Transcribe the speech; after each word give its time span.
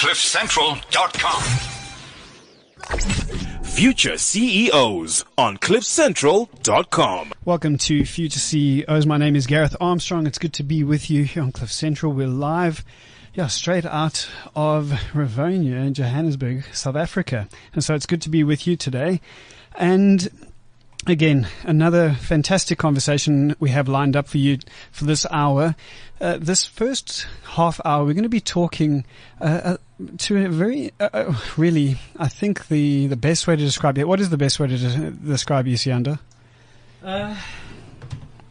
CliffCentral.com. 0.00 1.42
Future 3.62 4.16
CEOs 4.16 5.26
on 5.36 5.58
CliffCentral.com. 5.58 7.32
Welcome 7.44 7.76
to 7.76 8.06
Future 8.06 8.38
CEOs. 8.38 9.04
My 9.04 9.18
name 9.18 9.36
is 9.36 9.46
Gareth 9.46 9.76
Armstrong. 9.78 10.26
It's 10.26 10.38
good 10.38 10.54
to 10.54 10.62
be 10.62 10.82
with 10.82 11.10
you 11.10 11.24
here 11.24 11.42
on 11.42 11.52
Cliff 11.52 11.70
Central. 11.70 12.14
We're 12.14 12.28
live, 12.28 12.82
yeah, 13.34 13.48
straight 13.48 13.84
out 13.84 14.26
of 14.56 14.86
Rivonia 15.12 15.86
in 15.86 15.92
Johannesburg, 15.92 16.64
South 16.72 16.96
Africa. 16.96 17.46
And 17.74 17.84
so 17.84 17.94
it's 17.94 18.06
good 18.06 18.22
to 18.22 18.30
be 18.30 18.42
with 18.42 18.66
you 18.66 18.76
today. 18.76 19.20
And 19.74 20.30
Again, 21.06 21.48
another 21.64 22.12
fantastic 22.12 22.78
conversation 22.78 23.56
we 23.58 23.70
have 23.70 23.88
lined 23.88 24.16
up 24.16 24.28
for 24.28 24.36
you 24.36 24.58
for 24.92 25.06
this 25.06 25.26
hour. 25.30 25.74
Uh, 26.20 26.36
this 26.38 26.66
first 26.66 27.26
half 27.44 27.80
hour, 27.86 28.04
we're 28.04 28.12
going 28.12 28.22
to 28.24 28.28
be 28.28 28.40
talking 28.40 29.06
uh, 29.40 29.44
uh, 29.44 29.76
to 30.18 30.44
a 30.44 30.48
very, 30.50 30.92
uh, 31.00 31.08
uh, 31.12 31.34
really, 31.56 31.96
I 32.18 32.28
think 32.28 32.68
the, 32.68 33.06
the 33.06 33.16
best 33.16 33.46
way 33.46 33.56
to 33.56 33.62
describe 33.62 33.96
it. 33.96 34.06
What 34.06 34.20
is 34.20 34.28
the 34.28 34.36
best 34.36 34.60
way 34.60 34.66
to 34.66 34.76
de- 34.76 35.10
describe 35.10 35.66
you, 35.66 35.76
Siyanda? 35.76 36.18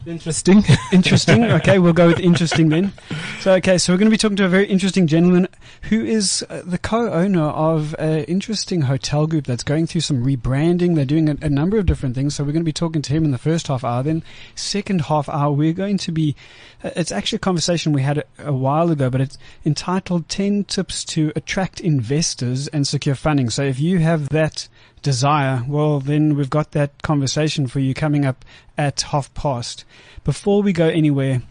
Interesting. 0.06 0.64
Interesting. 0.92 1.44
Okay, 1.44 1.78
we'll 1.78 1.92
go 1.92 2.06
with 2.06 2.20
interesting 2.20 2.70
then. 2.70 2.92
So, 3.40 3.52
okay, 3.54 3.76
so 3.76 3.92
we're 3.92 3.98
going 3.98 4.06
to 4.06 4.10
be 4.10 4.16
talking 4.16 4.36
to 4.36 4.46
a 4.46 4.48
very 4.48 4.66
interesting 4.66 5.06
gentleman 5.06 5.46
who 5.82 6.02
is 6.02 6.44
uh, 6.48 6.62
the 6.64 6.78
co-owner 6.78 7.42
of 7.42 7.94
an 7.98 8.24
interesting 8.24 8.82
hotel 8.82 9.26
group 9.26 9.44
that's 9.44 9.62
going 9.62 9.86
through 9.86 10.00
some 10.00 10.24
rebranding. 10.24 10.94
They're 10.94 11.04
doing 11.04 11.28
a, 11.28 11.36
a, 11.42 11.50
number 11.50 11.76
of 11.78 11.84
different 11.84 12.14
things. 12.14 12.34
So 12.34 12.44
we're 12.44 12.52
going 12.52 12.62
to 12.62 12.68
be 12.68 12.72
talking 12.72 13.02
to 13.02 13.12
him 13.12 13.24
in 13.26 13.30
the 13.30 13.38
first 13.38 13.66
half 13.66 13.84
hour. 13.84 14.02
Then, 14.02 14.22
second 14.54 15.02
half 15.02 15.28
hour, 15.28 15.52
we're 15.52 15.74
going 15.74 15.98
to 15.98 16.12
be. 16.12 16.34
Uh, 16.82 16.90
it's 16.96 17.12
actually 17.12 17.36
a 17.36 17.40
conversation 17.40 17.92
we 17.92 18.02
had 18.02 18.18
a, 18.18 18.24
a 18.38 18.52
while 18.54 18.90
ago, 18.90 19.10
but 19.10 19.20
it's 19.20 19.36
entitled 19.66 20.30
"10 20.30 20.64
Tips 20.64 21.04
to 21.06 21.30
Attract 21.36 21.78
Investors 21.78 22.68
and 22.68 22.88
Secure 22.88 23.14
Funding." 23.14 23.50
So 23.50 23.64
if 23.64 23.78
you 23.78 23.98
have 23.98 24.30
that 24.30 24.66
desire, 25.02 25.64
well, 25.66 26.00
then 26.00 26.36
we've 26.36 26.50
got 26.50 26.72
that 26.72 27.02
conversation 27.02 27.66
for 27.66 27.80
you 27.80 27.94
coming 27.94 28.24
up 28.24 28.44
at 28.76 29.00
half 29.02 29.32
past. 29.34 29.84
Before 30.24 30.62
we 30.62 30.72
go 30.72 30.88
anywhere, 30.88 31.42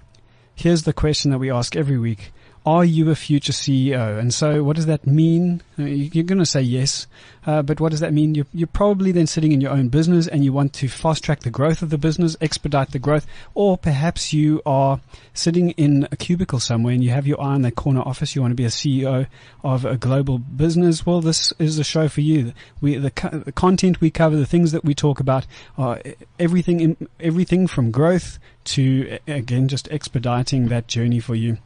here's 0.56 0.84
the 0.84 0.94
question 0.94 1.32
that 1.32 1.40
we 1.40 1.52
ask 1.52 1.76
every 1.76 1.98
week. 1.98 2.32
Are 2.70 2.86
you 2.86 3.10
a 3.10 3.16
future 3.16 3.52
CEO? 3.52 4.20
And 4.20 4.32
so 4.32 4.64
what 4.64 4.76
does 4.76 4.86
that 4.86 5.08
mean? 5.08 5.64
You're 5.76 6.24
going 6.24 6.38
to 6.38 6.46
say 6.46 6.62
yes, 6.62 7.08
uh, 7.48 7.64
but 7.64 7.80
what 7.80 7.90
does 7.90 8.00
that 8.02 8.14
mean? 8.14 8.36
You're, 8.36 8.46
you're, 8.54 8.68
probably 8.68 9.12
then 9.12 9.26
sitting 9.26 9.54
in 9.54 9.60
your 9.60 9.72
own 9.72 9.88
business 9.88 10.28
and 10.28 10.44
you 10.46 10.54
want 10.54 10.74
to 10.74 10.88
fast 10.88 11.24
track 11.24 11.40
the 11.40 11.50
growth 11.50 11.82
of 11.82 11.90
the 11.90 11.98
business, 11.98 12.38
expedite 12.42 12.92
the 12.92 13.00
growth, 13.00 13.26
or 13.56 13.76
perhaps 13.76 14.34
you 14.34 14.62
are 14.68 15.02
sitting 15.34 15.72
in 15.72 16.08
a 16.12 16.16
cubicle 16.16 16.60
somewhere 16.60 16.94
and 16.94 17.04
you 17.04 17.10
have 17.10 17.26
your 17.26 17.42
eye 17.42 17.56
on 17.56 17.64
that 17.64 17.74
corner 17.76 18.02
office. 18.02 18.36
You 18.36 18.44
want 18.44 18.52
to 18.52 18.56
be 18.56 18.66
a 18.66 18.68
CEO 18.68 19.26
of 19.64 19.84
a 19.84 19.98
global 19.98 20.38
business. 20.38 21.08
Well, 21.08 21.22
this 21.22 21.52
is 21.58 21.78
the 21.78 21.84
show 21.84 22.08
for 22.08 22.22
you. 22.22 22.54
We, 22.82 22.98
the, 22.98 23.42
the 23.46 23.52
content 23.52 24.00
we 24.00 24.12
cover, 24.12 24.36
the 24.36 24.46
things 24.46 24.74
that 24.74 24.86
we 24.86 24.94
talk 24.94 25.20
about 25.20 25.48
are 25.76 26.00
everything, 26.38 26.82
in, 26.82 27.08
everything 27.20 27.66
from 27.66 27.90
growth 27.90 28.38
to, 28.66 29.18
again, 29.28 29.70
just 29.70 29.88
expediting 29.90 30.68
that 30.68 30.86
journey 30.86 31.20
for 31.20 31.34
you. 31.34 31.58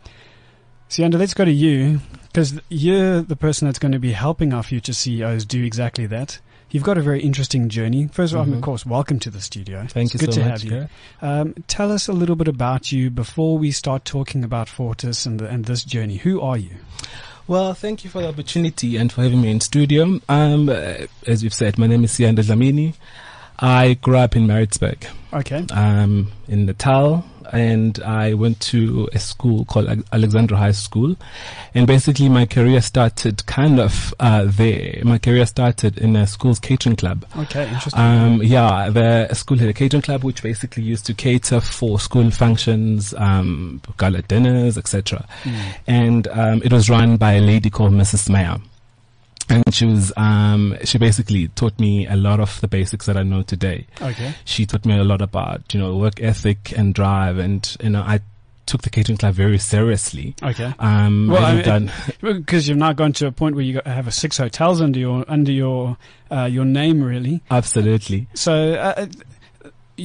Siyanda, 0.89 1.17
let's 1.17 1.33
go 1.33 1.45
to 1.45 1.51
you 1.51 1.99
because 2.27 2.59
you're 2.69 3.21
the 3.21 3.35
person 3.35 3.67
that's 3.67 3.79
going 3.79 3.91
to 3.91 3.99
be 3.99 4.11
helping 4.11 4.53
our 4.53 4.63
future 4.63 4.93
CEOs 4.93 5.45
do 5.45 5.63
exactly 5.63 6.05
that. 6.07 6.39
You've 6.69 6.83
got 6.83 6.97
a 6.97 7.01
very 7.01 7.21
interesting 7.21 7.69
journey. 7.69 8.07
First 8.07 8.33
of 8.33 8.39
all, 8.39 8.45
mm-hmm. 8.45 8.55
of 8.55 8.61
course, 8.61 8.83
welcome 8.83 9.19
to 9.19 9.29
the 9.29 9.41
studio. 9.41 9.85
Thank 9.87 10.13
it's 10.13 10.15
you 10.15 10.27
good 10.27 10.33
so 10.33 10.41
to 10.41 10.49
much, 10.49 10.63
have 10.63 10.71
you. 10.71 10.89
Um, 11.21 11.53
tell 11.67 11.91
us 11.91 12.07
a 12.07 12.13
little 12.13 12.35
bit 12.35 12.47
about 12.47 12.91
you 12.91 13.11
before 13.11 13.59
we 13.59 13.69
start 13.69 14.05
talking 14.05 14.43
about 14.43 14.67
Fortis 14.67 15.27
and, 15.27 15.39
the, 15.39 15.47
and 15.47 15.65
this 15.65 15.83
journey. 15.83 16.17
Who 16.17 16.41
are 16.41 16.57
you? 16.57 16.71
Well, 17.47 17.75
thank 17.75 18.03
you 18.03 18.09
for 18.09 18.21
the 18.21 18.29
opportunity 18.29 18.97
and 18.97 19.11
for 19.11 19.21
having 19.21 19.41
me 19.41 19.51
in 19.51 19.59
studio. 19.59 20.19
Um, 20.29 20.69
uh, 20.69 21.05
as 21.27 21.43
you've 21.43 21.53
said, 21.53 21.77
my 21.77 21.85
name 21.85 22.03
is 22.05 22.11
Siyanda 22.11 22.39
Dlamini. 22.39 22.95
I 23.59 23.93
grew 23.95 24.17
up 24.17 24.35
in 24.35 24.47
Maritzburg. 24.47 25.05
Okay. 25.31 25.67
Um, 25.71 26.31
in 26.47 26.65
Natal, 26.65 27.23
and 27.51 27.99
I 28.03 28.33
went 28.33 28.59
to 28.61 29.09
a 29.13 29.19
school 29.19 29.65
called 29.65 30.03
Alexandra 30.11 30.57
High 30.57 30.71
School. 30.71 31.15
And 31.73 31.87
basically 31.87 32.29
my 32.29 32.45
career 32.45 32.81
started 32.81 33.45
kind 33.45 33.79
of, 33.79 34.13
uh, 34.19 34.45
there. 34.45 35.01
My 35.03 35.17
career 35.17 35.45
started 35.45 35.97
in 35.97 36.15
a 36.15 36.27
school's 36.27 36.59
catering 36.59 36.95
club. 36.95 37.25
Okay, 37.37 37.67
interesting. 37.67 37.99
Um, 37.99 38.43
yeah, 38.43 38.89
the 38.89 39.33
school 39.33 39.57
had 39.57 39.69
a 39.69 39.73
catering 39.73 40.01
club 40.01 40.23
which 40.23 40.41
basically 40.43 40.83
used 40.83 41.05
to 41.07 41.13
cater 41.13 41.59
for 41.61 41.99
school 41.99 42.29
functions, 42.31 43.13
um, 43.15 43.81
gala 43.97 44.21
dinners, 44.21 44.77
etc. 44.77 45.25
Mm. 45.43 45.61
And, 45.87 46.27
um, 46.29 46.61
it 46.63 46.71
was 46.71 46.89
run 46.89 47.17
by 47.17 47.33
a 47.33 47.41
lady 47.41 47.69
called 47.69 47.93
Mrs. 47.93 48.29
Meyer 48.29 48.59
and 49.53 49.73
she 49.73 49.85
was 49.85 50.11
um, 50.17 50.77
she 50.83 50.97
basically 50.97 51.47
taught 51.49 51.79
me 51.79 52.07
a 52.07 52.15
lot 52.15 52.39
of 52.39 52.59
the 52.61 52.67
basics 52.67 53.05
that 53.05 53.17
I 53.17 53.23
know 53.23 53.43
today. 53.43 53.87
Okay. 54.01 54.33
She 54.45 54.65
taught 54.65 54.85
me 54.85 54.97
a 54.97 55.03
lot 55.03 55.21
about 55.21 55.73
you 55.73 55.79
know 55.79 55.95
work 55.95 56.21
ethic 56.21 56.77
and 56.77 56.93
drive, 56.93 57.37
and 57.37 57.75
you 57.81 57.89
know 57.89 58.01
I 58.01 58.21
took 58.65 58.81
the 58.81 58.89
catering 58.89 59.17
club 59.17 59.35
very 59.35 59.59
seriously. 59.59 60.35
Okay. 60.41 60.73
Um, 60.79 61.27
well, 61.27 61.45
I 61.45 61.79
mean, 61.79 61.91
because 62.21 62.67
you've 62.69 62.77
now 62.77 62.93
gone 62.93 63.13
to 63.13 63.27
a 63.27 63.31
point 63.31 63.55
where 63.55 63.65
you 63.65 63.81
have 63.85 64.07
a 64.07 64.11
six 64.11 64.37
hotels 64.37 64.81
under 64.81 64.99
your 64.99 65.25
under 65.27 65.51
your 65.51 65.97
uh, 66.31 66.45
your 66.45 66.65
name, 66.65 67.03
really. 67.03 67.41
Absolutely. 67.51 68.27
So. 68.33 68.73
Uh, 68.73 69.07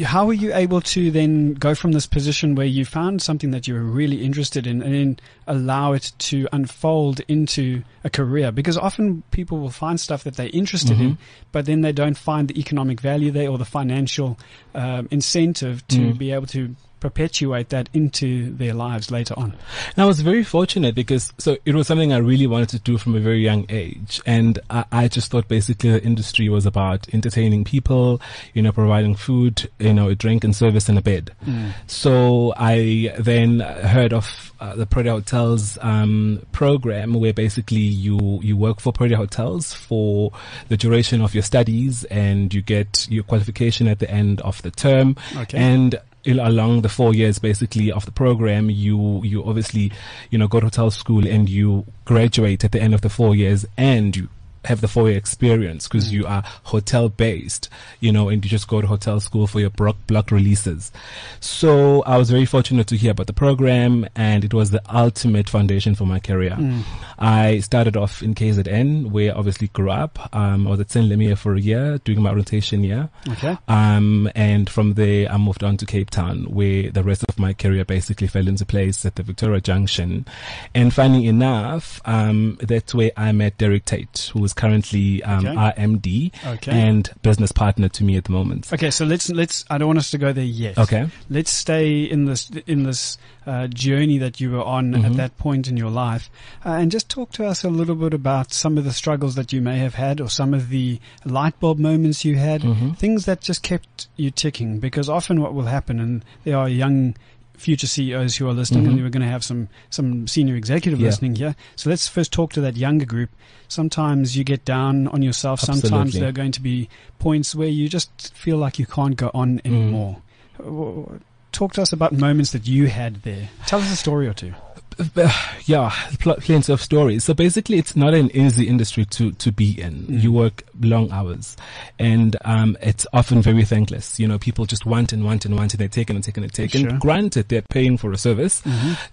how 0.05 0.27
were 0.27 0.35
you 0.35 0.55
able 0.55 0.81
to 0.83 1.11
then 1.11 1.55
go 1.55 1.75
from 1.75 1.93
this 1.93 2.07
position 2.07 2.55
where 2.55 2.67
you 2.67 2.85
found 2.85 3.23
something 3.23 3.53
that 3.53 3.67
you 3.67 3.75
were 3.75 3.83
really 3.83 4.23
interested 4.23 4.67
in 4.67 4.83
and 4.83 4.95
then 4.95 5.21
allow 5.47 5.93
it 5.93 6.13
to 6.19 6.47
unfold 6.53 7.21
into 7.29 7.83
a 8.05 8.11
career? 8.11 8.53
Because 8.53 8.77
often 8.77 9.23
people 9.31 9.59
will 9.59 9.71
find 9.71 9.99
stuff 9.99 10.25
that 10.25 10.37
they're 10.37 10.51
interested 10.53 10.93
mm-hmm. 10.97 11.03
in, 11.03 11.19
but 11.53 11.65
then 11.65 11.81
they 11.81 11.93
don't 11.93 12.19
find 12.19 12.49
the 12.49 12.61
economic 12.61 13.01
value 13.01 13.31
there 13.31 13.49
or 13.49 13.57
the 13.57 13.65
financial 13.65 14.39
um, 14.75 15.09
incentive 15.11 15.87
to 15.89 15.99
mm. 15.99 16.19
be 16.19 16.33
able 16.33 16.47
to 16.49 16.77
perpetuate 17.01 17.69
that 17.71 17.89
into 17.93 18.53
their 18.55 18.75
lives 18.75 19.11
later 19.11 19.35
on. 19.37 19.55
And 19.95 20.03
I 20.03 20.07
was 20.07 20.21
very 20.21 20.45
fortunate 20.45 20.95
because 20.95 21.33
so 21.39 21.57
it 21.65 21.75
was 21.75 21.87
something 21.87 22.13
I 22.13 22.19
really 22.19 22.47
wanted 22.47 22.69
to 22.71 22.79
do 22.79 22.99
from 22.99 23.15
a 23.15 23.21
very 23.21 23.41
young 23.41 23.67
age, 23.69 24.21
and 24.27 24.59
I, 24.71 24.85
I, 24.93 25.09
just 25.09 25.31
thought 25.31 25.49
basically 25.49 25.91
the 25.91 26.03
industry 26.03 26.49
was 26.49 26.67
about 26.67 27.13
entertaining 27.15 27.65
people, 27.65 28.21
you 28.55 28.63
know, 28.63 28.73
providing 28.73 29.15
food, 29.15 29.71
you 29.79 29.95
know, 29.95 30.09
a 30.09 30.15
drink 30.15 30.45
and 30.45 30.55
service 30.55 30.89
and 30.89 30.99
a 30.99 31.03
bed. 31.03 31.33
Mm. 31.47 31.73
So 31.87 32.53
I 32.57 33.15
then 33.19 33.61
heard 33.61 34.13
of 34.13 34.53
uh, 34.61 34.75
the 34.75 34.87
Protea 34.87 35.13
Hotels 35.13 35.79
um, 35.81 36.43
program, 36.53 37.15
where 37.15 37.33
basically 37.33 37.79
you 37.79 38.41
you 38.43 38.57
work 38.57 38.81
for 38.81 38.93
Protea 38.93 39.17
Hotels 39.17 39.73
for 39.73 40.33
the 40.69 40.77
duration 40.77 41.21
of 41.21 41.35
your 41.35 41.43
studies, 41.43 42.05
and 42.05 42.53
you 42.53 42.63
get 42.63 43.07
your 43.11 43.25
qualification 43.25 43.89
at 43.89 43.99
the 43.99 44.11
end 44.11 44.41
of 44.43 44.61
the 44.63 44.71
term, 44.71 45.17
okay. 45.37 45.59
and 45.59 46.01
along 46.27 46.83
the 46.83 46.89
four 46.89 47.15
years 47.15 47.39
basically 47.39 47.91
of 47.91 48.05
the 48.05 48.13
program, 48.13 48.71
you, 48.71 49.23
you 49.23 49.45
obviously, 49.45 49.93
you 50.31 50.39
know, 50.39 50.49
go 50.49 50.61
to 50.61 50.67
hotel 50.67 50.91
school 50.91 51.27
and 51.27 51.49
you 51.49 51.87
graduate 52.05 52.65
at 52.65 52.73
the 52.73 52.81
end 52.81 52.95
of 52.95 53.01
the 53.01 53.09
four 53.09 53.35
years 53.35 53.67
and 53.77 54.17
you 54.17 54.29
have 54.69 54.81
the 54.81 54.89
four 54.89 55.09
year 55.09 55.19
experience 55.19 55.89
because 55.89 56.11
mm. 56.11 56.13
you 56.13 56.27
are 56.27 56.43
hotel 56.65 57.09
based, 57.09 57.69
you 58.01 58.13
know, 58.13 58.29
and 58.29 58.45
you 58.45 58.51
just 58.51 58.69
go 58.69 58.81
to 58.81 58.87
hotel 58.87 59.19
school 59.19 59.47
for 59.47 59.61
your 59.61 59.71
block, 59.71 59.97
block 60.07 60.31
releases. 60.31 60.93
So 61.41 62.03
I 62.03 62.17
was 62.19 62.31
very 62.31 62.45
fortunate 62.45 62.87
to 62.89 62.97
hear 62.97 63.13
about 63.13 63.27
the 63.27 63.33
program 63.33 64.07
and 64.15 64.45
it 64.45 64.53
was 64.53 64.71
the 64.71 64.83
ultimate 64.95 65.49
foundation 65.49 65.95
for 65.95 66.07
my 66.07 66.21
career. 66.21 66.51
Mm. 66.51 66.83
I 67.19 67.61
started 67.61 67.97
off 67.97 68.23
in 68.23 68.35
KZN 68.35 69.11
where 69.11 69.35
I 69.35 69.39
obviously 69.39 69.69
grew 69.69 69.91
up. 69.91 70.35
Um, 70.35 70.67
I 70.67 70.71
was 70.71 70.81
at 70.81 70.91
St. 70.91 71.11
Lemire 71.11 71.37
for 71.37 71.55
a 71.55 71.61
year 71.61 71.99
doing 71.99 72.23
my 72.23 72.33
rotation 72.33 72.85
year. 72.85 73.09
Okay. 73.29 73.57
Um, 73.67 74.31
and 74.35 74.69
from 74.69 74.95
there 74.95 75.31
I 75.33 75.39
moved 75.39 75.65
on 75.65 75.79
to 75.79 75.87
Cape 75.87 76.11
Town 76.11 76.45
where 76.45 76.91
the 76.91 77.03
rest 77.03 77.25
of 77.27 77.39
my 77.39 77.55
career 77.55 77.85
basically 77.85 78.27
fell 78.27 78.47
into 78.47 78.67
place 78.67 79.07
at 79.07 79.17
the 79.17 79.23
Victoria 79.23 79.63
Junction. 79.63 80.27
And 80.75 80.93
funny 80.93 81.27
enough, 81.27 82.03
um, 82.05 82.59
that's 82.61 82.95
where 82.95 83.13
I 83.17 83.33
met 83.33 83.57
Derek 83.57 83.87
Tate, 83.87 84.31
who 84.35 84.41
was 84.41 84.53
currently 84.59 85.23
um, 85.23 85.47
okay. 85.47 85.55
RMD 85.55 86.47
okay. 86.55 86.73
and 86.73 87.09
business 87.23 87.53
partner 87.53 87.89
to 87.89 88.05
me 88.05 88.17
at 88.17 88.25
the 88.25 88.33
moment. 88.33 88.71
Okay, 88.73 88.91
so 88.91 89.07
let's 89.07 89.31
let's. 89.31 89.65
I 89.71 89.79
don't 89.79 89.87
want 89.87 90.01
us 90.01 90.11
to 90.11 90.19
go 90.19 90.33
there 90.33 90.45
yet. 90.45 90.77
Okay, 90.77 91.09
let's 91.31 91.53
stay 91.53 92.03
in 92.03 92.27
this 92.27 92.51
in 92.67 92.83
this 92.83 93.17
uh, 93.47 93.69
journey 93.69 94.19
that 94.19 94.41
you 94.41 94.51
were 94.51 94.65
on 94.65 94.93
mm-hmm. 94.93 95.05
at 95.07 95.15
that 95.15 95.39
point 95.39 95.69
in 95.69 95.77
your 95.77 95.91
life, 95.91 96.29
uh, 96.67 96.71
and 96.71 96.91
just 96.91 97.09
talk 97.09 97.31
to 97.33 97.47
us 97.47 97.63
a 97.65 97.71
little 97.71 97.95
bit 97.95 98.13
about 98.13 98.53
some 98.53 98.77
of 98.77 98.85
the 98.85 98.93
struggles 98.93 99.37
that 99.37 99.53
you 99.53 99.63
may 99.63 99.79
have 99.79 99.95
had, 99.95 100.21
or 100.21 100.29
some 100.29 100.53
of 100.53 100.69
the 100.69 101.01
light 101.25 101.59
bulb 101.61 101.79
moments 101.79 102.25
you 102.25 102.35
had, 102.37 102.63
mm-hmm. 102.63 102.91
things 102.91 103.25
that 103.27 103.41
just 103.41 103.63
kept 103.63 104.09
you 104.17 104.31
ticking. 104.31 104.81
Because 104.81 105.09
often 105.09 105.41
what 105.41 105.55
will 105.55 105.67
happen, 105.67 106.01
and 106.01 106.25
there 106.43 106.59
are 106.59 106.69
young 106.69 107.15
future 107.59 107.87
CEOs 107.87 108.37
who 108.37 108.49
are 108.49 108.53
listening, 108.53 108.85
mm-hmm. 108.85 108.93
and 108.93 109.03
we're 109.03 109.11
going 109.11 109.23
to 109.23 109.29
have 109.29 109.45
some 109.45 109.69
some 109.91 110.27
senior 110.27 110.57
executive 110.57 111.01
yeah. 111.01 111.07
listening 111.07 111.35
here. 111.35 111.55
So 111.77 111.91
let's 111.91 112.09
first 112.09 112.33
talk 112.33 112.53
to 112.55 112.61
that 112.63 112.77
younger 112.77 113.05
group. 113.05 113.31
Sometimes 113.69 114.37
you 114.37 114.45
get 114.45 114.65
down 114.65 115.09
on 115.09 115.23
yourself. 115.23 115.61
Absolutely. 115.61 115.89
Sometimes 115.89 116.15
there 116.15 116.29
are 116.29 116.33
going 116.33 116.53
to 116.53 116.63
be 116.63 116.89
points 117.19 117.55
where 117.55 117.69
you 117.69 117.89
just 117.89 118.35
feel 118.35 118.57
like 118.57 118.79
you 118.79 118.87
can't 118.87 119.17
go 119.17 119.31
on 119.35 119.59
mm. 119.59 119.67
anymore. 119.67 120.23
Mm. 120.59 121.21
Talk 121.53 121.73
to 121.75 121.83
us 121.83 121.93
about 121.93 122.13
moments 122.13 122.53
that 122.53 122.67
you 122.67 122.87
had 122.87 123.23
there. 123.23 123.49
Tell 123.67 123.81
us 123.81 123.93
a 123.93 123.97
story 123.97 124.29
or 124.29 124.35
two. 124.35 124.55
yeah, 125.67 125.93
pl- 126.19 126.37
plenty 126.37 126.73
of 126.73 126.81
stories. 126.83 127.25
So 127.25 127.35
basically, 127.35 127.79
it's 127.79 127.95
not 127.95 128.15
an 128.15 128.35
easy 128.35 128.67
industry 128.67 129.05
to 129.07 129.33
to 129.33 129.53
be 129.53 129.81
in. 129.81 130.07
Mm. 130.07 130.23
You 130.23 130.33
work 130.33 130.65
long 130.81 131.11
hours, 131.11 131.57
and 131.99 132.37
um, 132.45 132.77
it's 132.83 133.07
often 133.13 133.41
very 133.43 133.65
thankless. 133.65 134.19
You 134.19 134.27
know, 134.27 134.39
people 134.39 134.67
just 134.67 134.87
want 134.87 135.13
and 135.13 135.25
want 135.25 135.45
and 135.45 135.57
want, 135.57 135.75
and 135.75 135.81
they 135.81 135.89
take 135.89 136.11
and 136.11 136.23
take 136.23 136.37
and 136.37 136.53
take. 136.53 136.73
Sure. 136.73 136.99
Granted, 136.99 137.49
they're 137.49 137.63
paying 137.63 137.97
for 137.97 138.13
a 138.13 138.19
service, 138.19 138.63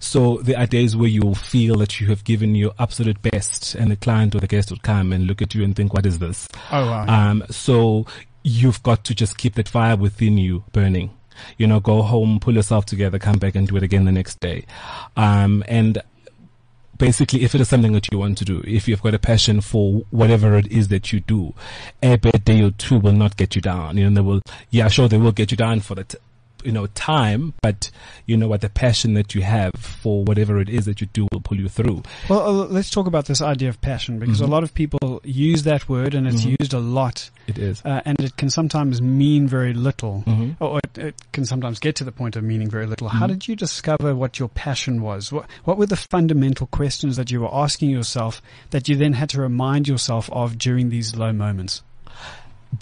so 0.00 0.38
there 0.38 0.58
are 0.58 0.66
days 0.66 0.96
where 0.96 1.08
you 1.08 1.34
feel 1.34 1.76
that 1.76 2.00
you 2.00 2.08
have 2.08 2.24
given 2.24 2.54
your 2.54 2.72
absolute 2.78 3.20
best, 3.22 3.74
and 3.74 3.90
the 3.90 3.96
client 3.96 4.34
or 4.34 4.40
the 4.40 4.46
guest 4.46 4.70
would 4.70 4.82
come 4.82 5.12
and 5.12 5.26
look 5.26 5.40
at 5.40 5.54
you 5.54 5.62
and 5.62 5.76
think, 5.76 5.94
"What 5.94 6.06
is 6.06 6.18
this?" 6.18 6.48
Oh, 6.72 6.86
wow. 6.86 7.06
Um, 7.06 7.44
so 7.50 8.06
you've 8.42 8.82
got 8.82 9.04
to 9.04 9.14
just 9.14 9.38
keep 9.38 9.54
that 9.54 9.68
fire 9.68 9.96
within 9.96 10.38
you 10.38 10.64
burning. 10.72 11.10
You 11.58 11.66
know, 11.66 11.80
go 11.80 12.02
home, 12.02 12.40
pull 12.40 12.54
yourself 12.54 12.86
together, 12.86 13.18
come 13.18 13.38
back 13.38 13.54
and 13.54 13.66
do 13.66 13.76
it 13.76 13.82
again 13.82 14.04
the 14.04 14.12
next 14.12 14.40
day. 14.40 14.64
Um, 15.16 15.64
and 15.68 16.02
basically, 16.98 17.42
if 17.42 17.54
it 17.54 17.60
is 17.60 17.68
something 17.68 17.92
that 17.92 18.10
you 18.10 18.18
want 18.18 18.38
to 18.38 18.44
do, 18.44 18.62
if 18.66 18.88
you've 18.88 19.02
got 19.02 19.14
a 19.14 19.18
passion 19.18 19.60
for 19.60 20.04
whatever 20.10 20.56
it 20.56 20.66
is 20.68 20.88
that 20.88 21.12
you 21.12 21.20
do, 21.20 21.54
a 22.02 22.16
bad 22.16 22.44
day 22.44 22.62
or 22.62 22.70
two 22.70 22.98
will 22.98 23.12
not 23.12 23.36
get 23.36 23.54
you 23.54 23.62
down. 23.62 23.96
You 23.96 24.08
know, 24.08 24.14
they 24.14 24.26
will, 24.26 24.42
yeah, 24.70 24.88
sure, 24.88 25.08
they 25.08 25.18
will 25.18 25.32
get 25.32 25.50
you 25.50 25.56
down 25.56 25.80
for 25.80 25.94
the, 25.94 26.04
t- 26.04 26.18
you 26.66 26.72
know, 26.72 26.86
time, 26.88 27.54
but 27.62 27.90
you 28.26 28.36
know 28.36 28.48
what, 28.48 28.60
the 28.60 28.68
passion 28.68 29.14
that 29.14 29.34
you 29.34 29.42
have 29.42 29.72
for 29.74 30.24
whatever 30.24 30.60
it 30.60 30.68
is 30.68 30.84
that 30.86 31.00
you 31.00 31.06
do 31.06 31.28
will 31.32 31.40
pull 31.40 31.58
you 31.58 31.68
through. 31.68 32.02
Well, 32.28 32.40
uh, 32.62 32.66
let's 32.66 32.90
talk 32.90 33.06
about 33.06 33.26
this 33.26 33.40
idea 33.40 33.68
of 33.68 33.80
passion 33.80 34.18
because 34.18 34.36
Mm-hmm. 34.40 34.50
a 34.52 34.54
lot 34.56 34.64
of 34.64 34.74
people 34.74 35.20
use 35.24 35.62
that 35.62 35.88
word 35.88 36.14
and 36.14 36.26
it's 36.26 36.44
used 36.44 36.74
a 36.74 36.78
lot, 36.80 37.30
It 37.46 37.56
is. 37.58 37.80
uh, 37.84 38.00
and 38.04 38.18
it 38.20 38.36
can 38.36 38.50
sometimes 38.50 39.00
mean 39.00 39.46
very 39.48 39.72
little, 39.72 40.24
Mhm. 40.26 40.56
or 40.60 40.80
it, 40.84 40.98
it 40.98 41.14
can 41.32 41.44
sometimes 41.46 41.78
get 41.78 41.94
to 41.96 42.04
the 42.04 42.12
point 42.12 42.34
of 42.36 42.42
meaning 42.42 42.68
very 42.68 42.86
little. 42.86 43.08
Mm-hmm. 43.08 43.18
How 43.18 43.26
did 43.28 43.46
you 43.48 43.54
discover 43.56 44.14
what 44.14 44.38
your 44.40 44.48
passion 44.48 45.00
was? 45.02 45.30
What, 45.32 45.46
what 45.64 45.78
were 45.78 45.86
the 45.86 45.96
fundamental 45.96 46.66
questions 46.66 47.16
that 47.16 47.30
you 47.30 47.40
were 47.40 47.54
asking 47.54 47.90
yourself 47.90 48.42
that 48.70 48.88
you 48.88 48.96
then 48.96 49.12
had 49.14 49.28
to 49.30 49.40
remind 49.40 49.86
yourself 49.86 50.28
of 50.32 50.58
during 50.58 50.88
these 50.90 51.14
low 51.16 51.32
moments? 51.32 51.82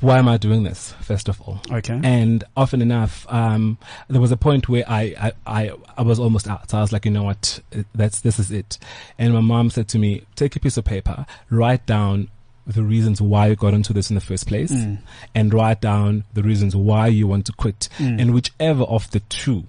Why 0.01 0.19
am 0.19 0.29
I 0.29 0.37
doing 0.37 0.63
this, 0.63 0.93
first 1.01 1.29
of 1.29 1.41
all? 1.41 1.61
Okay. 1.71 2.01
And 2.03 2.45
often 2.57 2.81
enough, 2.83 3.27
um, 3.33 3.79
there 4.09 4.21
was 4.21 4.33
a 4.33 4.37
point 4.37 4.69
where 4.69 4.85
I, 4.89 5.15
I, 5.21 5.33
I, 5.47 5.71
I 5.99 6.03
was 6.03 6.19
almost 6.19 6.49
out. 6.49 6.71
So 6.71 6.79
I 6.79 6.81
was 6.81 6.93
like, 6.93 7.05
you 7.05 7.11
know 7.11 7.25
what, 7.25 7.61
that's, 7.95 8.21
this 8.21 8.39
is 8.39 8.51
it. 8.51 8.79
And 9.19 9.35
my 9.35 9.41
mom 9.41 9.71
said 9.71 9.89
to 9.89 9.99
me, 9.99 10.23
take 10.37 10.57
a 10.57 10.61
piece 10.61 10.77
of 10.77 10.85
paper, 10.85 11.27
write 11.51 11.87
down 11.87 12.29
the 12.67 12.83
reasons 12.83 13.21
why 13.21 13.49
you 13.49 13.57
got 13.57 13.75
into 13.75 13.93
this 13.93 14.11
in 14.11 14.15
the 14.15 14.21
first 14.23 14.47
place 14.47 14.73
Mm. 14.73 14.99
and 15.35 15.53
write 15.53 15.81
down 15.83 16.25
the 16.33 16.43
reasons 16.43 16.75
why 16.75 17.09
you 17.09 17.27
want 17.27 17.45
to 17.47 17.53
quit. 17.53 17.89
Mm. 17.99 18.21
And 18.21 18.35
whichever 18.35 18.85
of 18.85 19.11
the 19.11 19.21
two 19.21 19.65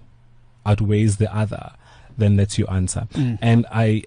outweighs 0.65 1.17
the 1.17 1.33
other, 1.35 1.73
then 2.17 2.37
that's 2.37 2.57
your 2.57 2.71
answer. 2.71 3.07
Mm. 3.13 3.37
And 3.41 3.65
I 3.71 4.03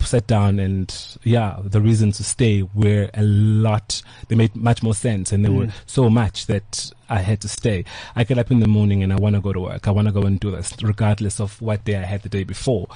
sat 0.00 0.26
down 0.26 0.58
and 0.58 0.94
yeah, 1.22 1.58
the 1.62 1.80
reasons 1.80 2.16
to 2.18 2.24
stay 2.24 2.62
were 2.74 3.08
a 3.14 3.22
lot, 3.22 4.02
they 4.28 4.36
made 4.36 4.54
much 4.56 4.82
more 4.82 4.94
sense 4.94 5.32
and 5.32 5.44
they 5.44 5.48
were 5.48 5.66
Mm. 5.66 5.72
so 5.86 6.10
much 6.10 6.46
that 6.46 6.90
I 7.08 7.18
had 7.20 7.40
to 7.40 7.48
stay. 7.48 7.84
I 8.16 8.24
get 8.24 8.38
up 8.38 8.50
in 8.50 8.60
the 8.60 8.68
morning 8.68 9.02
and 9.02 9.12
I 9.12 9.16
want 9.16 9.34
to 9.36 9.40
go 9.40 9.52
to 9.52 9.60
work. 9.60 9.88
I 9.88 9.90
want 9.90 10.08
to 10.08 10.12
go 10.12 10.22
and 10.22 10.38
do 10.40 10.50
this 10.50 10.74
regardless 10.82 11.40
of 11.40 11.60
what 11.60 11.84
day 11.84 11.96
I 11.96 12.04
had 12.04 12.22
the 12.22 12.28
day 12.28 12.44
before. 12.44 12.88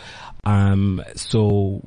Um, 0.45 1.03
so 1.15 1.81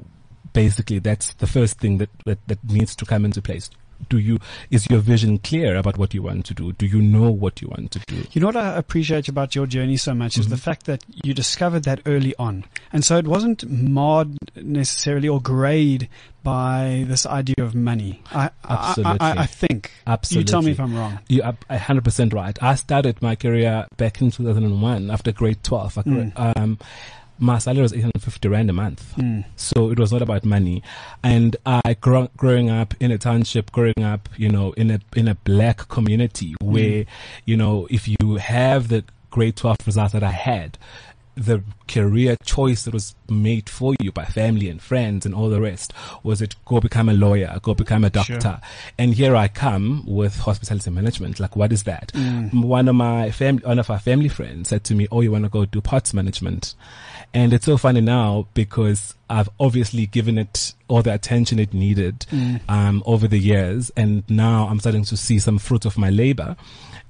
basically 0.53 0.99
that's 0.99 1.33
the 1.35 1.47
first 1.47 1.79
thing 1.79 1.97
that, 1.99 2.09
that, 2.25 2.39
that 2.47 2.63
needs 2.63 2.95
to 2.95 3.05
come 3.05 3.25
into 3.25 3.41
place. 3.41 3.69
Do 4.09 4.17
you, 4.19 4.39
is 4.69 4.89
your 4.89 4.99
vision 4.99 5.37
clear 5.39 5.75
about 5.75 5.97
what 5.97 6.13
you 6.13 6.21
want 6.21 6.45
to 6.45 6.53
do? 6.53 6.71
Do 6.73 6.85
you 6.85 7.01
know 7.01 7.29
what 7.31 7.61
you 7.61 7.67
want 7.69 7.91
to 7.91 7.99
do? 8.07 8.23
You 8.31 8.41
know 8.41 8.47
what 8.47 8.55
I 8.57 8.75
appreciate 8.75 9.27
about 9.27 9.55
your 9.55 9.65
journey 9.67 9.97
so 9.97 10.13
much 10.13 10.33
Mm-hmm. 10.33 10.41
is 10.41 10.47
the 10.49 10.57
fact 10.57 10.85
that 10.85 11.03
you 11.23 11.33
discovered 11.33 11.83
that 11.83 12.01
early 12.05 12.33
on. 12.37 12.65
And 12.93 13.03
so 13.03 13.17
it 13.17 13.27
wasn't 13.27 13.69
marred 13.69 14.37
necessarily 14.55 15.27
or 15.27 15.41
grayed 15.41 16.09
by 16.43 17.03
this 17.07 17.25
idea 17.25 17.55
of 17.59 17.75
money. 17.75 18.21
I, 18.31 18.49
I- 18.63 18.89
Absolutely. 18.89 19.17
I, 19.19 19.31
I, 19.31 19.41
I 19.41 19.45
think. 19.45 19.91
Absolutely. 20.05 20.41
You 20.41 20.51
tell 20.51 20.61
me 20.61 20.71
if 20.71 20.79
I'm 20.79 20.95
wrong. 20.95 21.19
You 21.27 21.41
are 21.43 21.77
hundred 21.77 22.03
percent 22.05 22.33
right. 22.33 22.57
I 22.63 22.75
started 22.75 23.21
my 23.21 23.35
career 23.35 23.87
back 23.97 24.21
in 24.21 24.31
2001 24.31 25.11
after 25.11 25.31
grade 25.31 25.63
12. 25.63 25.93
Mm. 25.95 26.57
Um, 26.57 26.79
my 27.39 27.57
salary 27.57 27.81
was 27.81 27.93
850 27.93 28.47
rand 28.47 28.69
a 28.69 28.73
month. 28.73 29.13
Mm. 29.15 29.45
So 29.55 29.91
it 29.91 29.99
was 29.99 30.11
not 30.11 30.21
about 30.21 30.45
money. 30.45 30.83
And 31.23 31.55
I 31.65 31.95
grow, 31.99 32.29
growing 32.37 32.69
up 32.69 32.93
in 32.99 33.11
a 33.11 33.17
township, 33.17 33.71
growing 33.71 34.03
up, 34.03 34.29
you 34.37 34.49
know, 34.49 34.71
in 34.73 34.91
a, 34.91 34.99
in 35.15 35.27
a 35.27 35.35
black 35.35 35.87
community 35.87 36.55
where, 36.61 37.05
you 37.45 37.57
know, 37.57 37.87
if 37.89 38.07
you 38.07 38.35
have 38.35 38.87
the 38.87 39.03
grade 39.29 39.55
12 39.55 39.77
results 39.85 40.13
that 40.13 40.23
I 40.23 40.31
had, 40.31 40.77
the 41.37 41.63
career 41.87 42.35
choice 42.43 42.83
that 42.83 42.93
was 42.93 43.15
made 43.29 43.69
for 43.69 43.93
you 44.01 44.11
by 44.11 44.25
family 44.25 44.69
and 44.69 44.81
friends 44.81 45.25
and 45.25 45.35
all 45.35 45.49
the 45.49 45.61
rest 45.61 45.93
was 46.23 46.41
it 46.41 46.55
go 46.65 46.79
become 46.79 47.07
a 47.09 47.13
lawyer, 47.13 47.59
go 47.61 47.73
become 47.73 48.03
a 48.03 48.11
Sure. 48.23 48.37
doctor. 48.37 48.59
And 48.97 49.13
here 49.13 49.35
I 49.35 49.47
come 49.47 50.03
with 50.07 50.39
hospitality 50.39 50.89
management. 50.89 51.39
Like, 51.39 51.55
what 51.55 51.71
is 51.71 51.83
that? 51.83 52.11
Mm. 52.15 52.63
One 52.65 52.87
of 52.87 52.95
my 52.95 53.29
family, 53.31 53.63
one 53.63 53.77
of 53.79 53.89
our 53.89 53.99
family 53.99 54.29
friends 54.29 54.69
said 54.69 54.83
to 54.85 54.95
me, 54.95 55.07
"Oh, 55.11 55.21
you 55.21 55.31
want 55.31 55.43
to 55.45 55.49
go 55.49 55.65
do 55.65 55.79
parts 55.79 56.13
management?" 56.13 56.73
And 57.33 57.53
it's 57.53 57.65
so 57.65 57.77
funny 57.77 58.01
now 58.01 58.47
because 58.53 59.13
I've 59.29 59.49
obviously 59.59 60.07
given 60.07 60.37
it 60.37 60.73
all 60.87 61.01
the 61.03 61.13
attention 61.13 61.59
it 61.59 61.73
needed 61.73 62.25
Mm. 62.31 62.61
um, 62.69 63.03
over 63.05 63.27
the 63.27 63.37
years, 63.37 63.91
and 63.97 64.23
now 64.29 64.67
I'm 64.69 64.79
starting 64.79 65.03
to 65.03 65.17
see 65.17 65.37
some 65.37 65.59
fruit 65.59 65.85
of 65.85 65.97
my 65.97 66.09
labor. 66.09 66.55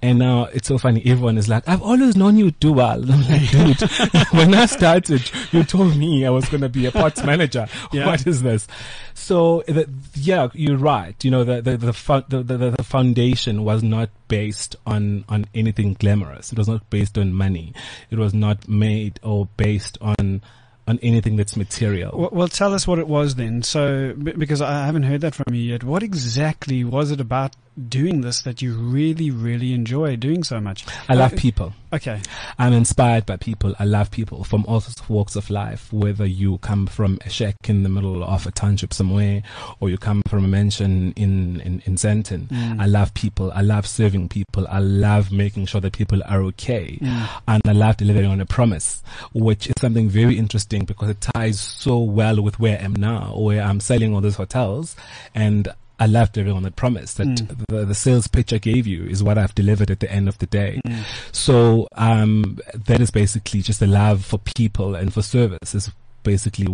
And 0.01 0.19
now 0.19 0.45
it's 0.45 0.67
so 0.67 0.77
funny. 0.77 1.01
Everyone 1.05 1.37
is 1.37 1.49
like, 1.49 1.67
"I've 1.67 1.81
always 1.81 2.15
known 2.15 2.37
you 2.37 2.51
do 2.51 2.73
well." 2.73 3.01
And 3.01 3.11
I'm 3.11 3.27
like, 3.27 3.49
"Dude, 3.51 3.81
when 4.31 4.53
I 4.53 4.67
started, 4.67 5.29
you 5.51 5.63
told 5.63 5.97
me 5.97 6.25
I 6.25 6.29
was 6.29 6.47
going 6.49 6.61
to 6.61 6.69
be 6.69 6.85
a 6.85 6.91
parts 6.91 7.23
manager. 7.23 7.67
Yeah. 7.91 8.05
What 8.05 8.27
is 8.27 8.43
this?" 8.43 8.67
So, 9.13 9.63
the, 9.67 9.89
yeah, 10.13 10.49
you're 10.53 10.77
right. 10.77 11.15
You 11.23 11.31
know, 11.31 11.43
the 11.43 11.61
the 11.61 11.77
the, 11.77 12.23
the 12.29 12.43
the 12.43 12.71
the 12.77 12.83
foundation 12.83 13.63
was 13.63 13.81
not 13.81 14.09
based 14.27 14.75
on 14.85 15.25
on 15.29 15.45
anything 15.55 15.93
glamorous. 15.93 16.51
It 16.51 16.57
was 16.57 16.67
not 16.67 16.87
based 16.89 17.17
on 17.17 17.33
money. 17.33 17.73
It 18.11 18.19
was 18.19 18.33
not 18.33 18.67
made 18.67 19.19
or 19.23 19.47
based 19.57 19.97
on 19.99 20.41
on 20.87 20.99
anything 21.01 21.35
that's 21.35 21.57
material. 21.57 22.17
Well, 22.17 22.29
well, 22.31 22.47
tell 22.47 22.73
us 22.73 22.87
what 22.87 22.99
it 22.99 23.07
was 23.07 23.35
then. 23.35 23.61
So, 23.61 24.13
because 24.13 24.61
I 24.61 24.85
haven't 24.85 25.03
heard 25.03 25.21
that 25.21 25.35
from 25.35 25.53
you 25.53 25.61
yet, 25.61 25.83
what 25.83 26.01
exactly 26.03 26.83
was 26.83 27.11
it 27.11 27.19
about 27.19 27.55
doing 27.89 28.21
this 28.21 28.41
that 28.41 28.61
you 28.61 28.73
really, 28.75 29.29
really 29.31 29.73
enjoy 29.73 30.15
doing 30.15 30.43
so 30.43 30.59
much? 30.59 30.85
I 31.07 31.13
love 31.13 31.33
Uh, 31.33 31.37
people. 31.37 31.73
Okay. 31.93 32.19
I'm 32.59 32.73
inspired 32.73 33.25
by 33.25 33.37
people. 33.37 33.73
I 33.79 33.85
love 33.85 34.11
people 34.11 34.43
from 34.43 34.65
all 34.67 34.81
sorts 34.81 34.99
of 34.99 35.09
walks 35.09 35.35
of 35.35 35.49
life, 35.49 35.91
whether 35.93 36.25
you 36.25 36.57
come 36.57 36.85
from 36.87 37.17
a 37.25 37.29
shack 37.29 37.55
in 37.69 37.83
the 37.83 37.89
middle 37.89 38.23
of 38.23 38.45
a 38.45 38.51
township 38.51 38.93
somewhere 38.93 39.41
or 39.79 39.89
you 39.89 39.97
come 39.97 40.21
from 40.27 40.43
a 40.43 40.47
mansion 40.47 41.13
in, 41.15 41.61
in, 41.61 41.81
in 41.85 41.95
Sandton. 41.95 42.47
Mm. 42.49 42.81
I 42.81 42.87
love 42.87 43.13
people. 43.13 43.51
I 43.53 43.61
love 43.61 43.87
serving 43.87 44.29
people. 44.29 44.67
I 44.67 44.79
love 44.79 45.31
making 45.31 45.67
sure 45.67 45.79
that 45.81 45.93
people 45.93 46.21
are 46.25 46.41
okay. 46.43 46.97
Mm. 47.01 47.29
And 47.47 47.61
I 47.65 47.71
love 47.71 47.97
delivering 47.97 48.25
on 48.27 48.41
a 48.41 48.45
promise, 48.45 49.01
which 49.33 49.67
is 49.67 49.73
something 49.79 50.09
very 50.09 50.37
interesting 50.37 50.83
because 50.83 51.09
it 51.09 51.21
ties 51.21 51.59
so 51.61 51.99
well 51.99 52.41
with 52.41 52.59
where 52.59 52.77
I 52.79 52.83
am 52.83 52.95
now, 52.95 53.33
where 53.37 53.61
I'm 53.61 53.79
selling 53.79 54.13
all 54.13 54.21
these 54.21 54.35
hotels 54.35 54.95
and 55.33 55.69
I 55.99 56.05
love 56.05 56.31
delivering 56.31 56.57
on 56.57 56.63
that 56.63 56.75
promise 56.75 57.13
that 57.15 57.27
Mm. 57.27 57.65
the, 57.69 57.85
the 57.85 57.95
sales 57.95 58.27
pitch 58.27 58.53
I 58.53 58.59
gave 58.59 58.85
you 58.85 59.03
is 59.05 59.23
what 59.23 59.37
I've 59.37 59.55
delivered 59.55 59.89
at 59.89 59.99
the 59.99 60.11
end 60.11 60.27
of 60.27 60.37
the 60.37 60.45
day. 60.45 60.79
Mm. 60.85 61.03
So 61.31 61.87
um, 61.93 62.59
that 62.73 63.01
is 63.01 63.09
basically 63.11 63.61
just 63.61 63.81
a 63.81 63.87
love 63.87 64.23
for 64.23 64.37
people 64.37 64.93
and 64.95 65.11
for 65.13 65.21
service 65.23 65.73
is 65.73 65.91
basically 66.23 66.67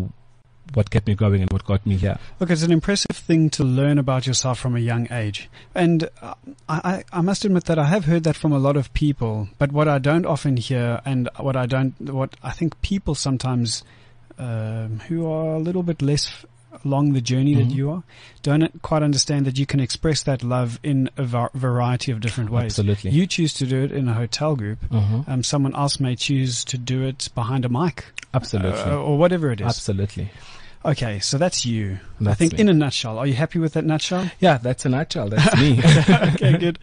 what 0.74 0.90
kept 0.90 1.08
me 1.08 1.16
going 1.16 1.42
and 1.42 1.52
what 1.52 1.66
got 1.66 1.86
me 1.86 1.98
here. 1.98 2.18
Look, 2.40 2.50
it's 2.50 2.64
an 2.64 2.72
impressive 2.72 3.16
thing 3.16 3.50
to 3.52 3.64
learn 3.64 3.98
about 3.98 4.26
yourself 4.26 4.60
from 4.60 4.76
a 4.76 4.80
young 4.80 5.12
age. 5.12 5.50
And 5.76 6.10
uh, 6.22 6.34
I, 6.68 6.82
I, 6.84 7.04
I 7.20 7.22
must 7.22 7.46
admit 7.46 7.66
that 7.66 7.78
I 7.78 7.86
have 7.86 8.06
heard 8.06 8.24
that 8.24 8.36
from 8.36 8.52
a 8.54 8.60
lot 8.60 8.76
of 8.78 8.94
people. 8.94 9.50
But 9.58 9.72
what 9.72 9.88
I 9.88 10.00
don't 10.00 10.26
often 10.26 10.58
hear, 10.58 11.02
and 11.06 11.30
what 11.38 11.56
I 11.56 11.66
don't, 11.66 12.00
what 12.02 12.36
I 12.42 12.52
think 12.52 12.82
people 12.82 13.14
sometimes 13.14 13.84
um, 14.40 15.00
who 15.08 15.30
are 15.30 15.56
a 15.56 15.60
little 15.60 15.84
bit 15.84 16.02
less 16.02 16.46
along 16.86 17.14
the 17.14 17.22
journey 17.22 17.54
that 17.56 17.68
Mhm. 17.70 17.76
you 17.76 17.90
are, 17.92 18.04
don't 18.42 18.82
quite 18.82 19.04
understand 19.04 19.46
that 19.46 19.58
you 19.58 19.66
can 19.66 19.80
express 19.80 20.24
that 20.24 20.44
love 20.44 20.80
in 20.84 21.10
a 21.18 21.24
var- 21.24 21.52
variety 21.54 22.12
of 22.12 22.20
different 22.20 22.50
ways. 22.50 22.66
Absolutely. 22.80 23.12
You 23.12 23.26
choose 23.28 23.54
to 23.56 23.66
do 23.66 23.84
it 23.84 23.92
in 23.92 24.08
a 24.08 24.14
hotel 24.14 24.56
group. 24.56 24.80
Mhm. 24.92 25.28
Um, 25.28 25.44
someone 25.44 25.76
else 25.76 26.00
may 26.00 26.16
choose 26.16 26.64
to 26.66 26.78
do 26.78 27.04
it 27.04 27.30
behind 27.36 27.66
a 27.66 27.70
mic, 27.70 28.06
Absolutely. 28.34 28.80
uh, 28.82 28.96
or 28.98 29.18
whatever 29.18 29.52
it 29.52 29.62
is. 29.62 29.68
Absolutely. 29.68 30.30
Okay, 30.86 31.20
so 31.20 31.38
that's 31.38 31.66
you. 31.66 32.00
I 32.26 32.34
think 32.36 32.54
me. 32.54 32.60
in 32.60 32.70
a 32.70 32.74
nutshell. 32.74 33.18
Are 33.18 33.28
you 33.28 33.34
happy 33.34 33.60
with 33.60 33.74
that 33.74 33.84
nutshell? 33.86 34.30
Yeah, 34.40 34.58
that's 34.58 34.86
a 34.86 34.90
nutshell. 34.90 35.30
That's 35.30 35.58
me. 35.58 35.80
okay, 36.34 36.58
good. 36.58 36.80